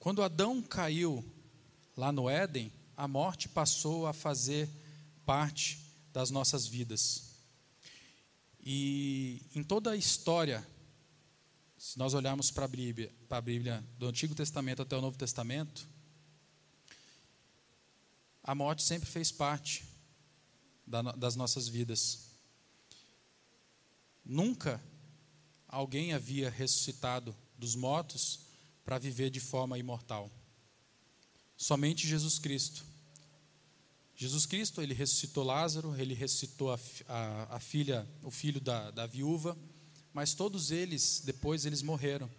[0.00, 1.24] Quando Adão caiu
[1.96, 4.68] lá no Éden, a morte passou a fazer
[5.24, 5.78] parte
[6.12, 7.36] das nossas vidas.
[8.60, 10.66] E em toda a história,
[11.78, 15.16] se nós olharmos para a Bíblia, para a Bíblia do Antigo Testamento até o Novo
[15.16, 15.88] Testamento,
[18.42, 19.84] a morte sempre fez parte
[21.16, 22.30] das nossas vidas.
[24.24, 24.82] Nunca
[25.76, 28.40] alguém havia ressuscitado dos mortos
[28.82, 30.30] para viver de forma imortal.
[31.54, 32.82] Somente Jesus Cristo.
[34.14, 39.06] Jesus Cristo, ele ressuscitou Lázaro, ele ressuscitou a, a, a filha, o filho da, da
[39.06, 39.54] viúva,
[40.14, 42.30] mas todos eles, depois eles morreram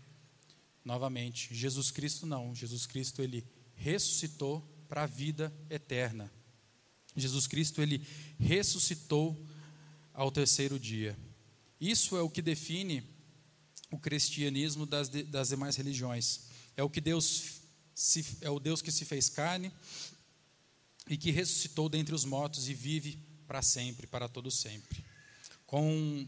[0.84, 1.54] novamente.
[1.54, 3.45] Jesus Cristo não, Jesus Cristo ele
[3.76, 6.32] ressuscitou para a vida eterna.
[7.15, 8.02] Jesus Cristo ele
[8.39, 9.38] ressuscitou
[10.12, 11.15] ao terceiro dia.
[11.80, 13.16] Isso é o que define
[13.91, 16.41] o cristianismo das, das demais religiões.
[16.76, 17.62] É o que Deus
[17.95, 19.71] se, é o Deus que se fez carne,
[21.10, 25.04] e que ressuscitou dentre os mortos e vive para sempre, para todo sempre.
[25.65, 26.28] Com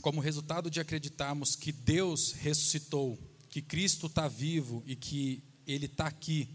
[0.00, 6.06] como resultado de acreditarmos que Deus ressuscitou, que Cristo está vivo e que Ele está
[6.06, 6.48] aqui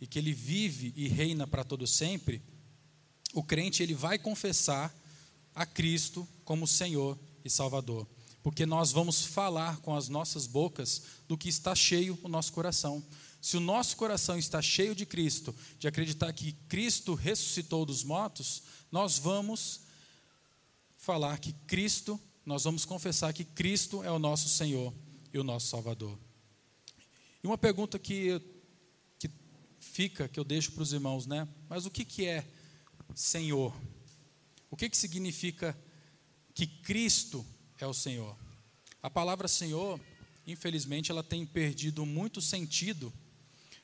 [0.00, 2.42] e que Ele vive e reina para todo sempre,
[3.32, 4.94] o crente ele vai confessar
[5.54, 8.08] a Cristo como Senhor e Salvador,
[8.46, 13.04] porque nós vamos falar com as nossas bocas do que está cheio o nosso coração.
[13.40, 18.62] Se o nosso coração está cheio de Cristo, de acreditar que Cristo ressuscitou dos mortos,
[18.92, 19.80] nós vamos
[20.96, 24.94] falar que Cristo, nós vamos confessar que Cristo é o nosso Senhor
[25.32, 26.16] e o nosso Salvador.
[27.42, 28.40] E uma pergunta que,
[29.18, 29.28] que
[29.80, 31.48] fica, que eu deixo para os irmãos, né?
[31.68, 32.46] Mas o que, que é
[33.12, 33.74] Senhor?
[34.70, 35.76] O que, que significa
[36.54, 37.44] que Cristo
[37.78, 38.36] é o Senhor?
[39.02, 40.00] A palavra Senhor,
[40.46, 43.12] infelizmente, ela tem perdido muito sentido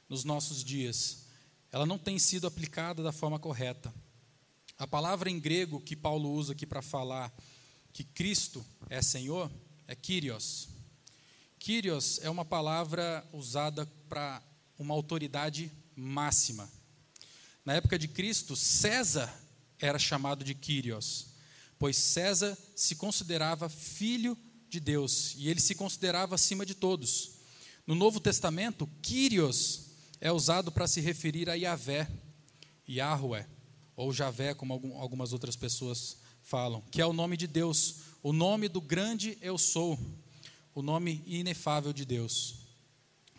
[0.08, 1.26] nos nossos dias.
[1.70, 3.92] Ela não tem sido aplicada da forma correta.
[4.78, 7.32] A palavra em grego que Paulo usa aqui para falar
[7.92, 9.50] que Cristo é Senhor
[9.86, 10.68] é Kyrios.
[11.58, 14.42] Kyrios é uma palavra usada para
[14.78, 16.68] uma autoridade máxima.
[17.64, 19.32] Na época de Cristo, César
[19.78, 21.26] era chamado de Kyrios,
[21.82, 27.32] pois César se considerava filho de Deus e ele se considerava acima de todos.
[27.84, 29.86] No Novo Testamento, Kyrios
[30.20, 32.08] é usado para se referir a Yahvé,
[32.88, 33.48] Yahweh,
[33.96, 38.68] ou Javé, como algumas outras pessoas falam, que é o nome de Deus, o nome
[38.68, 39.98] do grande eu sou,
[40.76, 42.58] o nome inefável de Deus.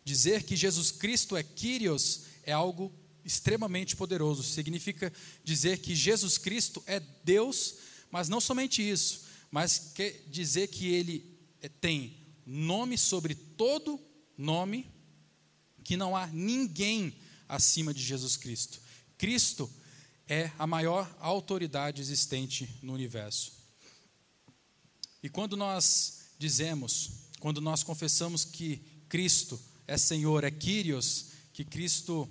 [0.03, 2.91] Dizer que Jesus Cristo é Kyrios é algo
[3.23, 5.13] extremamente poderoso, significa
[5.45, 7.75] dizer que Jesus Cristo é Deus,
[8.13, 11.35] mas não somente isso, mas quer dizer que ele
[11.81, 13.99] tem nome sobre todo
[14.37, 14.87] nome
[15.83, 17.17] que não há ninguém
[17.49, 18.79] acima de Jesus Cristo.
[19.17, 19.67] Cristo
[20.27, 23.53] é a maior autoridade existente no universo.
[25.23, 28.77] E quando nós dizemos, quando nós confessamos que
[29.09, 32.29] Cristo é Senhor, é Kyrios, que Cristo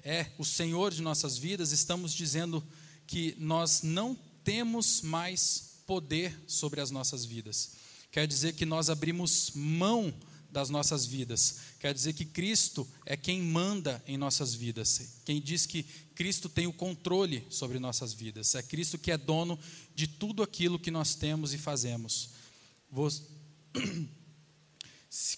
[0.00, 2.64] é o Senhor de nossas vidas, estamos dizendo
[3.04, 7.72] que nós não temos mais poder sobre as nossas vidas.
[8.10, 10.14] Quer dizer que nós abrimos mão
[10.50, 11.56] das nossas vidas.
[11.80, 15.18] Quer dizer que Cristo é quem manda em nossas vidas.
[15.24, 15.82] Quem diz que
[16.14, 18.54] Cristo tem o controle sobre nossas vidas.
[18.54, 19.58] É Cristo que é dono
[19.96, 22.30] de tudo aquilo que nós temos e fazemos.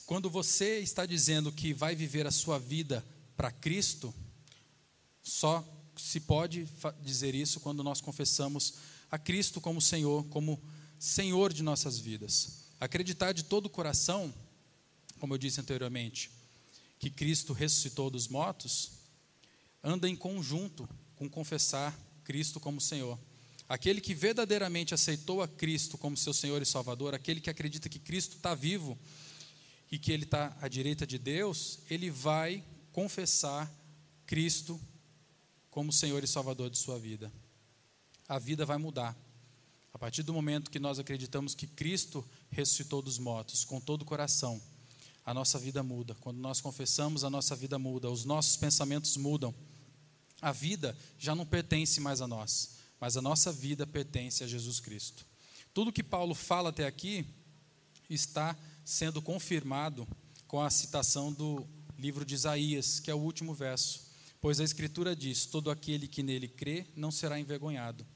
[0.04, 3.02] Quando você está dizendo que vai viver a sua vida
[3.34, 4.14] para Cristo,
[5.22, 5.64] só
[5.96, 6.68] se pode
[7.02, 8.74] dizer isso quando nós confessamos
[9.10, 10.60] a Cristo como Senhor, como
[10.98, 12.66] Senhor de nossas vidas.
[12.80, 14.32] Acreditar de todo o coração,
[15.18, 16.30] como eu disse anteriormente,
[16.98, 18.92] que Cristo ressuscitou dos mortos,
[19.82, 23.18] anda em conjunto com confessar Cristo como Senhor.
[23.68, 27.98] Aquele que verdadeiramente aceitou a Cristo como seu Senhor e Salvador, aquele que acredita que
[27.98, 28.98] Cristo está vivo
[29.90, 33.72] e que Ele está à direita de Deus, ele vai confessar
[34.26, 34.80] Cristo
[35.70, 37.32] como Senhor e Salvador de sua vida.
[38.28, 39.16] A vida vai mudar.
[39.92, 44.04] A partir do momento que nós acreditamos que Cristo ressuscitou dos mortos com todo o
[44.04, 44.60] coração,
[45.24, 46.14] a nossa vida muda.
[46.20, 49.54] Quando nós confessamos, a nossa vida muda, os nossos pensamentos mudam.
[50.40, 54.80] A vida já não pertence mais a nós, mas a nossa vida pertence a Jesus
[54.80, 55.24] Cristo.
[55.72, 57.26] Tudo que Paulo fala até aqui
[58.08, 60.06] está sendo confirmado
[60.46, 61.66] com a citação do
[61.98, 64.06] livro de Isaías, que é o último verso.
[64.40, 68.06] Pois a Escritura diz: todo aquele que nele crê não será envergonhado.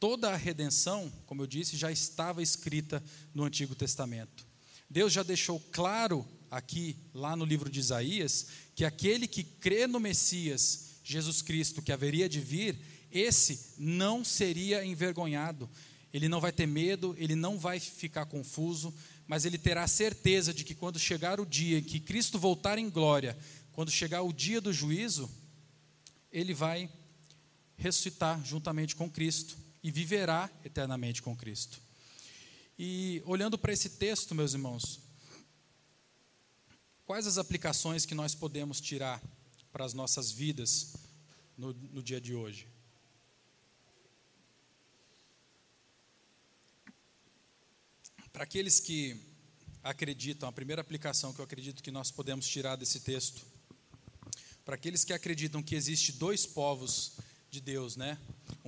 [0.00, 4.46] Toda a redenção, como eu disse, já estava escrita no Antigo Testamento.
[4.88, 10.00] Deus já deixou claro aqui, lá no livro de Isaías, que aquele que crê no
[10.00, 12.80] Messias, Jesus Cristo, que haveria de vir,
[13.12, 15.68] esse não seria envergonhado.
[16.14, 18.94] Ele não vai ter medo, ele não vai ficar confuso,
[19.26, 22.88] mas ele terá certeza de que quando chegar o dia em que Cristo voltar em
[22.88, 23.36] glória,
[23.70, 25.30] quando chegar o dia do juízo,
[26.32, 26.90] ele vai
[27.76, 31.80] ressuscitar juntamente com Cristo e viverá eternamente com Cristo.
[32.78, 35.00] E olhando para esse texto, meus irmãos,
[37.04, 39.22] quais as aplicações que nós podemos tirar
[39.72, 40.94] para as nossas vidas
[41.56, 42.66] no, no dia de hoje?
[48.32, 49.20] Para aqueles que
[49.82, 53.44] acreditam, a primeira aplicação que eu acredito que nós podemos tirar desse texto
[54.64, 57.14] para aqueles que acreditam que existe dois povos
[57.50, 58.18] de Deus, né?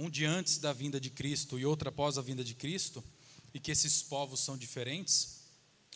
[0.02, 3.04] Um de antes da vinda de Cristo e outro após a vinda de Cristo,
[3.54, 5.42] e que esses povos são diferentes,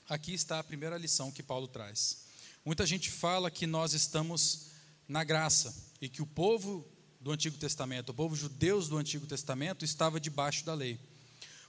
[0.08, 2.18] aqui está a primeira lição que Paulo traz.
[2.64, 4.66] Muita gente fala que nós estamos
[5.08, 6.86] na graça e que o povo
[7.20, 11.00] do Antigo Testamento, o povo judeu do Antigo Testamento, estava debaixo da lei.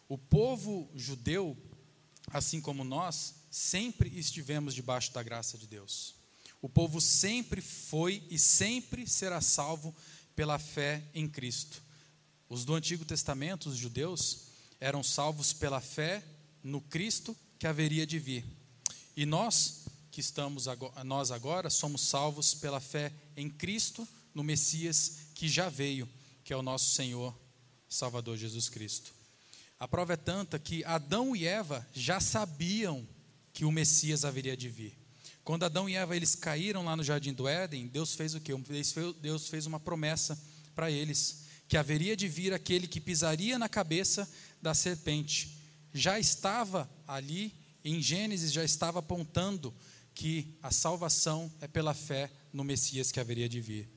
[0.07, 1.57] O povo judeu,
[2.27, 6.13] assim como nós, sempre estivemos debaixo da graça de Deus.
[6.61, 9.95] O povo sempre foi e sempre será salvo
[10.35, 11.86] pela fé em Cristo.
[12.49, 14.47] Os do Antigo Testamento, os judeus,
[14.79, 16.23] eram salvos pela fé
[16.63, 18.45] no Cristo que haveria de vir.
[19.15, 25.17] E nós, que estamos agora, nós agora, somos salvos pela fé em Cristo, no Messias
[25.33, 26.07] que já veio,
[26.43, 27.35] que é o nosso Senhor
[27.89, 29.11] Salvador Jesus Cristo.
[29.79, 33.07] A prova é tanta que Adão e Eva já sabiam
[33.53, 34.97] que o Messias haveria de vir.
[35.43, 38.53] Quando Adão e Eva eles caíram lá no jardim do Éden, Deus fez o quê?
[39.21, 40.37] Deus fez uma promessa
[40.75, 44.29] para eles que haveria de vir aquele que pisaria na cabeça
[44.61, 45.57] da serpente.
[45.93, 47.53] Já estava ali
[47.87, 49.73] em Gênesis já estava apontando
[50.13, 53.87] que a salvação é pela fé no Messias que haveria de vir.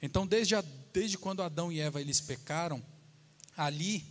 [0.00, 2.80] Então, desde, a, desde quando Adão e Eva eles pecaram,
[3.56, 4.04] ali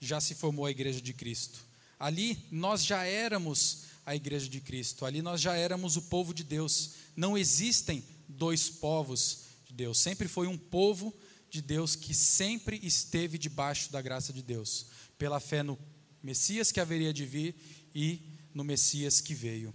[0.00, 1.66] já se formou a igreja de Cristo.
[1.98, 5.04] Ali nós já éramos a igreja de Cristo.
[5.04, 6.92] Ali nós já éramos o povo de Deus.
[7.14, 9.98] Não existem dois povos de Deus.
[9.98, 11.14] Sempre foi um povo
[11.54, 14.86] de Deus que sempre esteve debaixo da graça de Deus,
[15.16, 15.78] pela fé no
[16.20, 17.54] Messias que haveria de vir
[17.94, 18.20] e
[18.52, 19.72] no Messias que veio.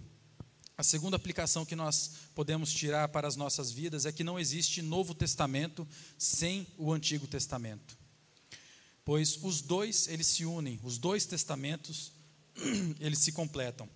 [0.76, 4.82] A segunda aplicação que nós podemos tirar para as nossas vidas é que não existe
[4.82, 7.96] Novo Testamento sem o Antigo Testamento.
[9.02, 12.12] Pois os dois, eles se unem, os dois testamentos,
[13.00, 13.88] eles se completam.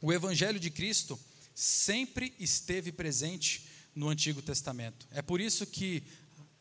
[0.00, 1.18] O Evangelho de Cristo
[1.54, 5.06] sempre esteve presente no Antigo Testamento.
[5.12, 6.02] É por isso que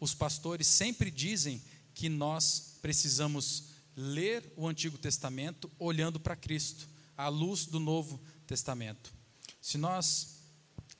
[0.03, 7.29] os pastores sempre dizem que nós precisamos ler o Antigo Testamento olhando para Cristo, à
[7.29, 9.13] luz do Novo Testamento.
[9.61, 10.39] Se nós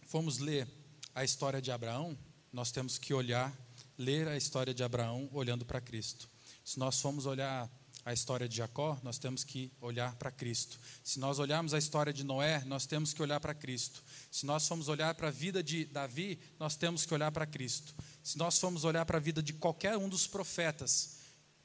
[0.07, 0.69] formos ler
[1.13, 2.17] a história de Abraão,
[2.51, 3.53] nós temos que olhar,
[3.97, 6.29] ler a história de Abraão olhando para Cristo.
[6.63, 7.69] Se nós formos olhar
[8.05, 10.77] a história de Jacó, nós temos que olhar para Cristo.
[11.03, 14.03] Se nós olharmos a história de Noé, nós temos que olhar para Cristo.
[14.29, 17.95] Se nós formos olhar para a vida de Davi, nós temos que olhar para Cristo.
[18.21, 21.19] Se nós formos olhar para a vida de qualquer um dos profetas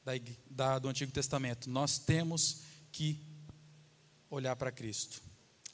[0.04, 0.12] da,
[0.48, 2.62] da, do Antigo Testamento, nós temos
[2.92, 3.20] que
[4.30, 5.20] olhar para Cristo.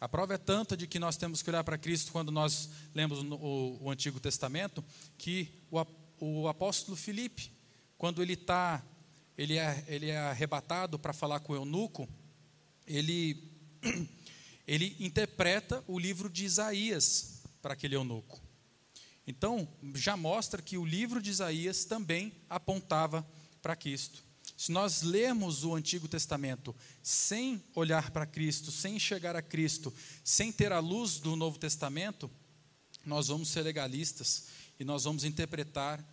[0.00, 3.18] A prova é tanta de que nós temos que olhar para Cristo quando nós lemos
[3.18, 4.82] o, o Antigo Testamento,
[5.18, 5.84] que o,
[6.20, 7.50] o apóstolo Filipe,
[7.98, 8.82] quando ele está
[9.36, 12.08] ele é, ele é arrebatado para falar com o eunuco,
[12.86, 13.50] ele,
[14.66, 18.40] ele interpreta o livro de Isaías para aquele eunuco.
[19.26, 23.26] Então, já mostra que o livro de Isaías também apontava
[23.62, 24.22] para Cristo.
[24.56, 30.52] Se nós lermos o Antigo Testamento sem olhar para Cristo, sem chegar a Cristo, sem
[30.52, 32.30] ter a luz do Novo Testamento,
[33.04, 34.44] nós vamos ser legalistas
[34.78, 36.04] e nós vamos interpretar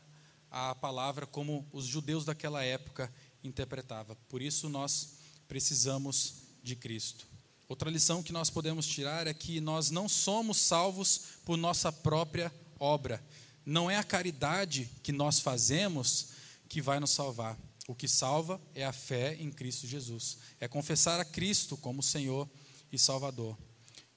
[0.52, 4.18] a palavra como os judeus daquela época interpretavam.
[4.28, 7.26] Por isso nós precisamos de Cristo.
[7.68, 12.54] Outra lição que nós podemos tirar é que nós não somos salvos por nossa própria
[12.78, 13.24] obra.
[13.66, 16.32] Não é a caridade que nós fazemos
[16.68, 17.58] que vai nos salvar.
[17.88, 20.38] O que salva é a fé em Cristo Jesus.
[20.60, 22.50] É confessar a Cristo como Senhor
[22.92, 23.58] e Salvador.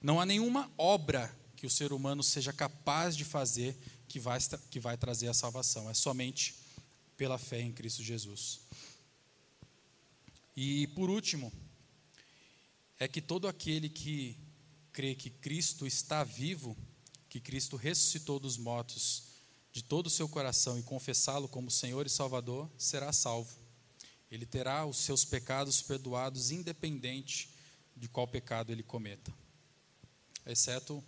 [0.02, 3.78] Não há nenhuma obra que o ser humano seja capaz de fazer
[4.14, 4.38] que vai,
[4.70, 5.90] que vai trazer a salvação.
[5.90, 6.54] É somente
[7.16, 8.60] pela fé em Cristo Jesus.
[10.56, 11.52] E por último,
[12.96, 14.38] é que todo aquele que
[14.92, 16.76] crê que Cristo está vivo,
[17.28, 19.24] que Cristo ressuscitou dos mortos,
[19.72, 23.58] de todo o seu coração e confessá-lo como Senhor e Salvador, será salvo.
[24.30, 27.50] Ele terá os seus pecados perdoados, independente
[27.96, 29.34] de qual pecado ele cometa,
[30.46, 31.02] exceto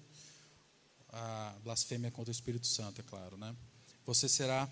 [1.18, 3.56] a blasfêmia contra o Espírito Santo, é claro, né?
[4.04, 4.70] Você será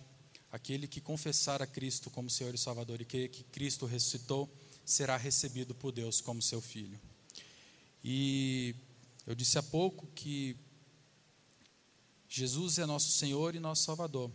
[0.53, 4.53] aquele que confessar a Cristo como Senhor e Salvador e crer que Cristo ressuscitou,
[4.84, 7.01] será recebido por Deus como seu filho.
[8.05, 8.74] E
[9.26, 10.55] eu disse há pouco que
[12.28, 14.30] Jesus é nosso Senhor e nosso Salvador.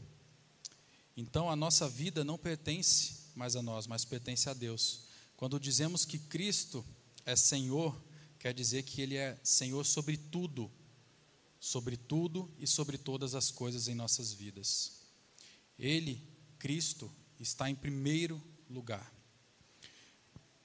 [1.16, 5.01] Então a nossa vida não pertence mais a nós, mas pertence a Deus.
[5.38, 6.84] Quando dizemos que Cristo
[7.24, 7.95] é Senhor,
[8.39, 10.72] quer dizer que Ele é Senhor sobre tudo
[11.60, 15.01] sobre tudo e sobre todas as coisas em nossas vidas.
[15.78, 16.22] Ele,
[16.57, 19.14] Cristo, está em primeiro lugar.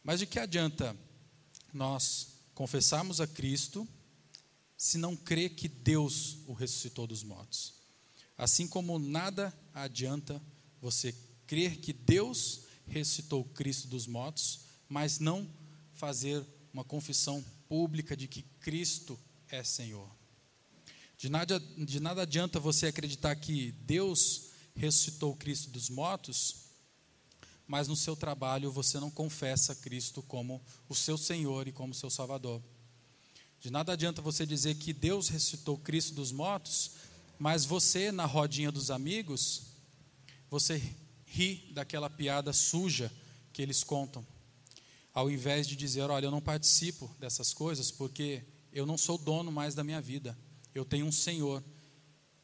[0.03, 0.97] Mas de que adianta
[1.73, 3.89] nós confessarmos a Cristo
[4.77, 7.75] se não crê que Deus o ressuscitou dos mortos?
[8.37, 10.43] Assim como nada adianta
[10.81, 11.15] você
[11.47, 15.49] crer que Deus ressuscitou Cristo dos mortos, mas não
[15.95, 19.19] fazer uma confissão pública de que Cristo
[19.49, 20.11] é Senhor.
[21.25, 26.67] De nada, de nada adianta você acreditar que Deus ressuscitou Cristo dos mortos,
[27.67, 32.11] mas no seu trabalho você não confessa Cristo como o seu Senhor e como seu
[32.11, 32.63] Salvador.
[33.59, 36.91] De nada adianta você dizer que Deus ressuscitou Cristo dos mortos,
[37.39, 39.63] mas você, na rodinha dos amigos,
[40.51, 40.95] você
[41.25, 43.11] ri daquela piada suja
[43.51, 44.27] que eles contam,
[45.15, 49.51] ao invés de dizer: Olha, eu não participo dessas coisas porque eu não sou dono
[49.51, 50.37] mais da minha vida
[50.75, 51.63] eu tenho um Senhor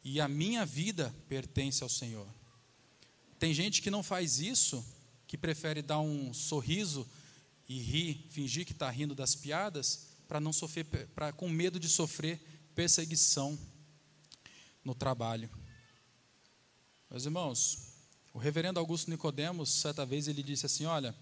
[0.03, 2.27] e a minha vida pertence ao Senhor.
[3.39, 4.85] Tem gente que não faz isso,
[5.27, 7.07] que prefere dar um sorriso
[7.69, 11.89] e rir, fingir que está rindo das piadas, para não sofrer, para com medo de
[11.89, 12.41] sofrer
[12.75, 13.59] perseguição
[14.85, 15.51] no trabalho.
[17.11, 17.79] Meus irmãos,
[18.33, 21.15] o reverendo Augusto Nicodemos, certa vez ele disse assim: Olha,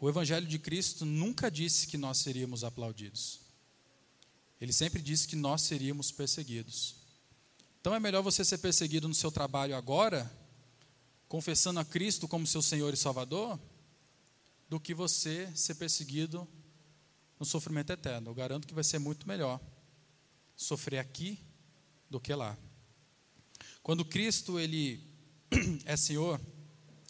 [0.00, 3.45] o Evangelho de Cristo nunca disse que nós seríamos aplaudidos.
[4.60, 6.96] Ele sempre disse que nós seríamos perseguidos.
[7.80, 10.30] Então é melhor você ser perseguido no seu trabalho agora,
[11.28, 13.60] confessando a Cristo como seu Senhor e Salvador,
[14.68, 16.48] do que você ser perseguido
[17.38, 18.30] no sofrimento eterno.
[18.30, 19.60] Eu garanto que vai ser muito melhor
[20.56, 21.38] sofrer aqui
[22.08, 22.56] do que lá.
[23.82, 25.06] Quando Cristo ele
[25.84, 26.40] é Senhor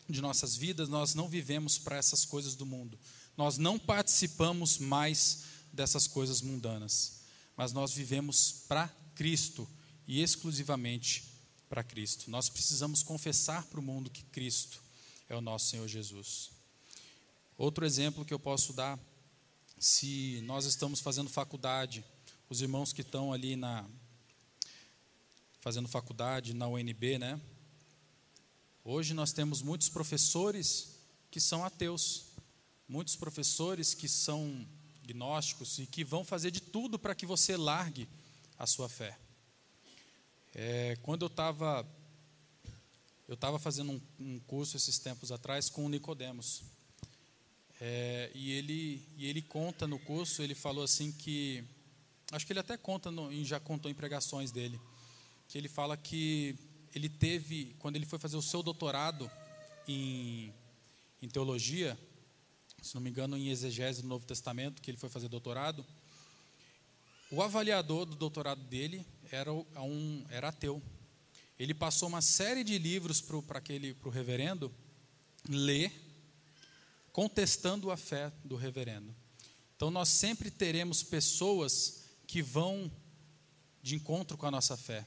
[0.09, 2.99] de nossas vidas, nós não vivemos para essas coisas do mundo.
[3.37, 7.26] Nós não participamos mais dessas coisas mundanas
[7.57, 9.69] mas nós vivemos para Cristo
[10.07, 11.25] e exclusivamente
[11.69, 12.31] para Cristo.
[12.31, 14.83] Nós precisamos confessar para o mundo que Cristo
[15.29, 16.51] é o nosso Senhor Jesus.
[17.59, 18.99] Outro exemplo que eu posso dar,
[19.79, 22.05] se nós estamos fazendo faculdade,
[22.49, 23.89] os irmãos que estão ali na
[25.61, 27.41] fazendo faculdade na UNB, né?
[28.85, 30.97] Hoje nós temos muitos professores
[31.29, 32.27] que são ateus,
[32.89, 34.65] muitos professores que são
[35.07, 38.09] gnósticos e que vão fazer de tudo para que você largue
[38.59, 39.17] a sua fé.
[40.55, 41.87] É, quando eu estava
[43.29, 46.63] eu estava fazendo um, um, curso esses tempos atrás com o Nicodemos
[47.81, 51.63] é, e ele e ele conta no curso ele falou assim que
[52.33, 54.81] acho que ele até conta no, já contou em pregações dele
[55.49, 56.57] que ele fala que
[56.95, 59.31] ele teve quando ele foi fazer o seu doutorado
[59.87, 60.55] em,
[61.21, 61.99] em teologia
[62.87, 65.85] se não me engano em exegese do Novo Testamento que ele foi fazer doutorado
[67.31, 70.83] o avaliador do doutorado dele era um era ateu
[71.59, 74.73] ele passou uma série de livros para aquele reverendo
[75.49, 75.91] ler,
[77.13, 79.15] contestando a fé do reverendo.
[79.75, 82.91] Então nós sempre teremos pessoas que vão
[83.83, 85.07] de encontro com a nossa fé,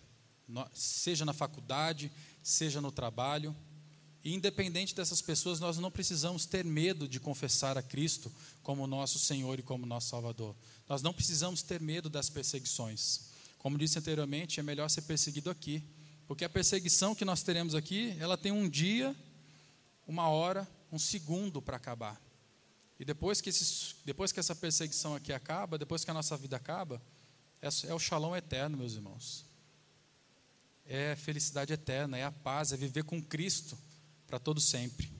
[0.73, 2.11] seja na faculdade,
[2.41, 3.55] seja no trabalho.
[4.23, 9.17] E independente dessas pessoas, nós não precisamos ter medo de confessar a Cristo como nosso
[9.17, 10.55] Senhor e como nosso Salvador.
[10.87, 13.29] Nós não precisamos ter medo das perseguições.
[13.57, 15.83] Como disse anteriormente, é melhor ser perseguido aqui
[16.29, 19.15] porque a perseguição que nós teremos aqui, ela tem um dia,
[20.05, 22.21] uma hora, um segundo para acabar.
[22.99, 23.49] E depois que,
[24.05, 27.01] depois que essa perseguição aqui acaba, depois que a nossa vida acaba,
[27.59, 29.43] é, é o shalom eterno, meus irmãos.
[30.85, 33.75] É felicidade eterna, é a paz, é viver com Cristo
[34.29, 35.11] para todo sempre.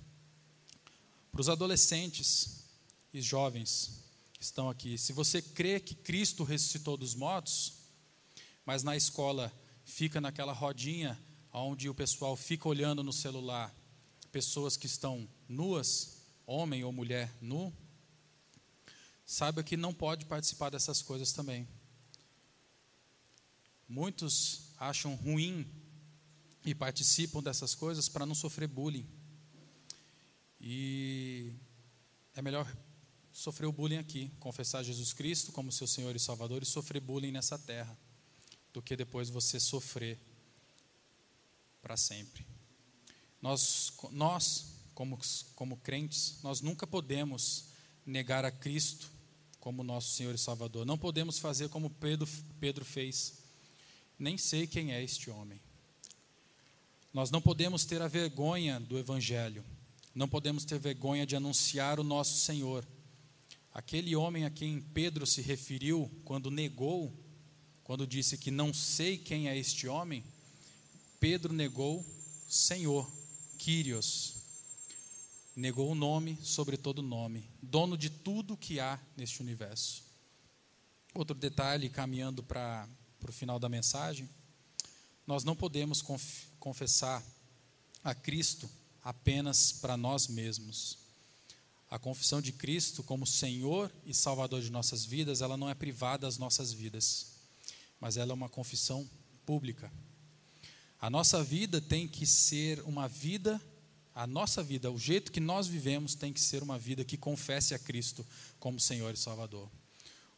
[1.32, 2.66] Para os adolescentes
[3.12, 4.04] e jovens
[4.34, 7.74] que estão aqui, se você crê que Cristo ressuscitou dos mortos,
[8.64, 9.52] mas na escola
[9.84, 11.20] fica naquela rodinha
[11.52, 13.76] onde o pessoal fica olhando no celular
[14.32, 17.74] pessoas que estão nuas, homem ou mulher nu,
[19.26, 21.68] saiba que não pode participar dessas coisas também.
[23.88, 25.66] Muitos acham ruim
[26.64, 29.08] e participam dessas coisas para não sofrer bullying.
[30.60, 31.54] E
[32.36, 32.72] é melhor
[33.32, 37.32] sofrer o bullying aqui, confessar Jesus Cristo como seu Senhor e Salvador e sofrer bullying
[37.32, 37.98] nessa terra
[38.74, 40.20] do que depois você sofrer
[41.82, 42.46] para sempre.
[43.42, 45.18] Nós, nós como,
[45.56, 47.70] como crentes, nós nunca podemos
[48.06, 49.10] negar a Cristo
[49.60, 50.86] como nosso Senhor e Salvador.
[50.86, 52.28] Não podemos fazer como Pedro,
[52.60, 53.40] Pedro fez.
[54.18, 55.62] Nem sei quem é este homem.
[57.14, 59.64] Nós não podemos ter a vergonha do Evangelho.
[60.14, 62.88] Não podemos ter vergonha de anunciar o nosso Senhor.
[63.74, 67.14] Aquele homem a quem Pedro se referiu quando negou
[67.90, 70.24] quando disse que não sei quem é este homem,
[71.20, 72.06] Pedro negou
[72.48, 73.12] Senhor,
[73.58, 74.36] Kyrios.
[75.56, 80.04] Negou o nome sobre todo nome, dono de tudo que há neste universo.
[81.16, 82.88] Outro detalhe, caminhando para
[83.28, 84.30] o final da mensagem,
[85.30, 87.24] nós não podemos conf, confessar
[88.04, 88.70] a Cristo
[89.04, 90.98] apenas para nós mesmos.
[91.90, 96.28] A confissão de Cristo como Senhor e Salvador de nossas vidas, ela não é privada
[96.28, 97.40] das nossas vidas
[98.00, 99.08] mas ela é uma confissão
[99.46, 99.92] pública.
[101.02, 103.62] A nossa vida tem que ser uma vida,
[104.14, 107.74] a nossa vida, o jeito que nós vivemos tem que ser uma vida que confesse
[107.74, 108.26] a Cristo
[108.60, 109.70] como Senhor e Salvador.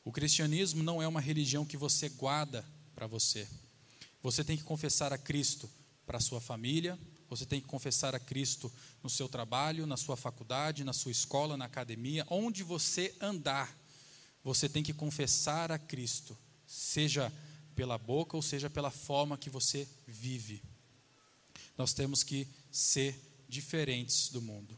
[0.04, 2.66] O cristianismo não é uma religião que você guarda
[2.96, 3.48] para você.
[4.22, 5.69] Você tem que confessar a Cristo
[6.05, 6.99] para a sua família,
[7.30, 11.55] você tem que confessar a Cristo no seu trabalho, na sua faculdade, na sua escola,
[11.55, 13.74] na academia, onde você andar.
[14.43, 17.32] Você tem que confessar a Cristo, seja
[17.74, 20.61] pela boca, ou seja, pela forma que você vive.
[21.78, 23.17] Nós temos que ser
[23.47, 24.78] diferentes do mundo.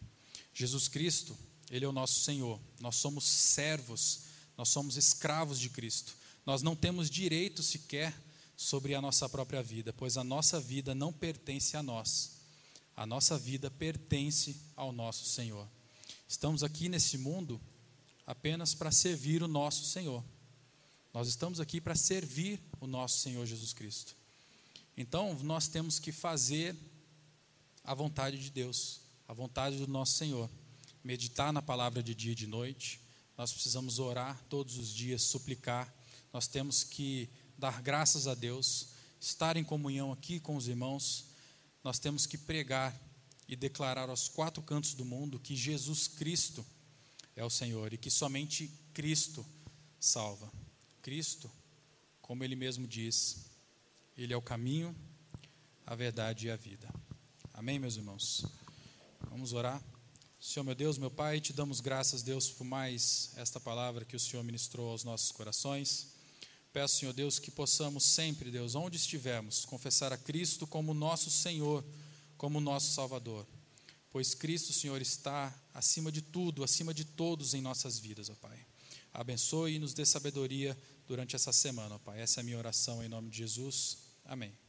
[0.54, 1.36] Jesus Cristo,
[1.72, 2.62] Ele é o nosso Senhor.
[2.80, 4.26] Nós somos servos,
[4.56, 6.16] nós somos escravos de Cristo.
[6.46, 8.14] Nós não temos direito sequer
[8.64, 12.38] sobre a nossa própria vida, pois a nossa vida não pertence a nós.
[12.96, 15.68] A nossa vida pertence ao nosso Senhor.
[16.28, 17.60] Estamos aqui nesse mundo
[18.26, 20.24] apenas para servir o nosso Senhor.
[21.14, 24.16] Nós estamos aqui para servir o nosso Senhor Jesus Cristo.
[24.96, 26.76] Então, nós temos que fazer
[27.84, 30.50] a vontade de Deus, a vontade do nosso Senhor.
[31.04, 33.02] Meditar na palavra de dia e de noite.
[33.38, 35.94] Nós precisamos orar todos os dias, suplicar.
[36.32, 38.90] Nós temos que dar graças a Deus,
[39.20, 41.26] estar em comunhão aqui com os irmãos.
[41.84, 42.98] Nós temos que pregar
[43.48, 46.66] e declarar aos quatro cantos do mundo que Jesus Cristo
[47.36, 49.46] é o Senhor e que somente Cristo
[50.00, 50.52] salva.
[51.02, 51.50] Cristo,
[52.22, 53.46] como ele mesmo diz,
[54.18, 54.96] ele é o caminho,
[55.86, 56.88] a verdade e a vida.
[57.54, 58.46] Amém, meus irmãos?
[59.30, 59.84] Vamos orar.
[60.40, 64.20] Senhor, meu Deus, meu Pai, te damos graças, Deus, por mais esta palavra que o
[64.20, 66.13] Senhor ministrou aos nossos corações.
[66.74, 71.86] Peço, Senhor Deus, que possamos sempre, Deus, onde estivermos, confessar a Cristo como nosso Senhor,
[72.36, 73.48] como nosso Salvador.
[74.10, 78.58] Pois Cristo, Senhor, está acima de tudo, acima de todos em nossas vidas, ó Pai.
[79.14, 80.76] Abençoe e nos dê sabedoria
[81.08, 82.20] durante essa semana, ó Pai.
[82.20, 84.00] Essa é a minha oração em nome de Jesus.
[84.26, 84.63] Amém.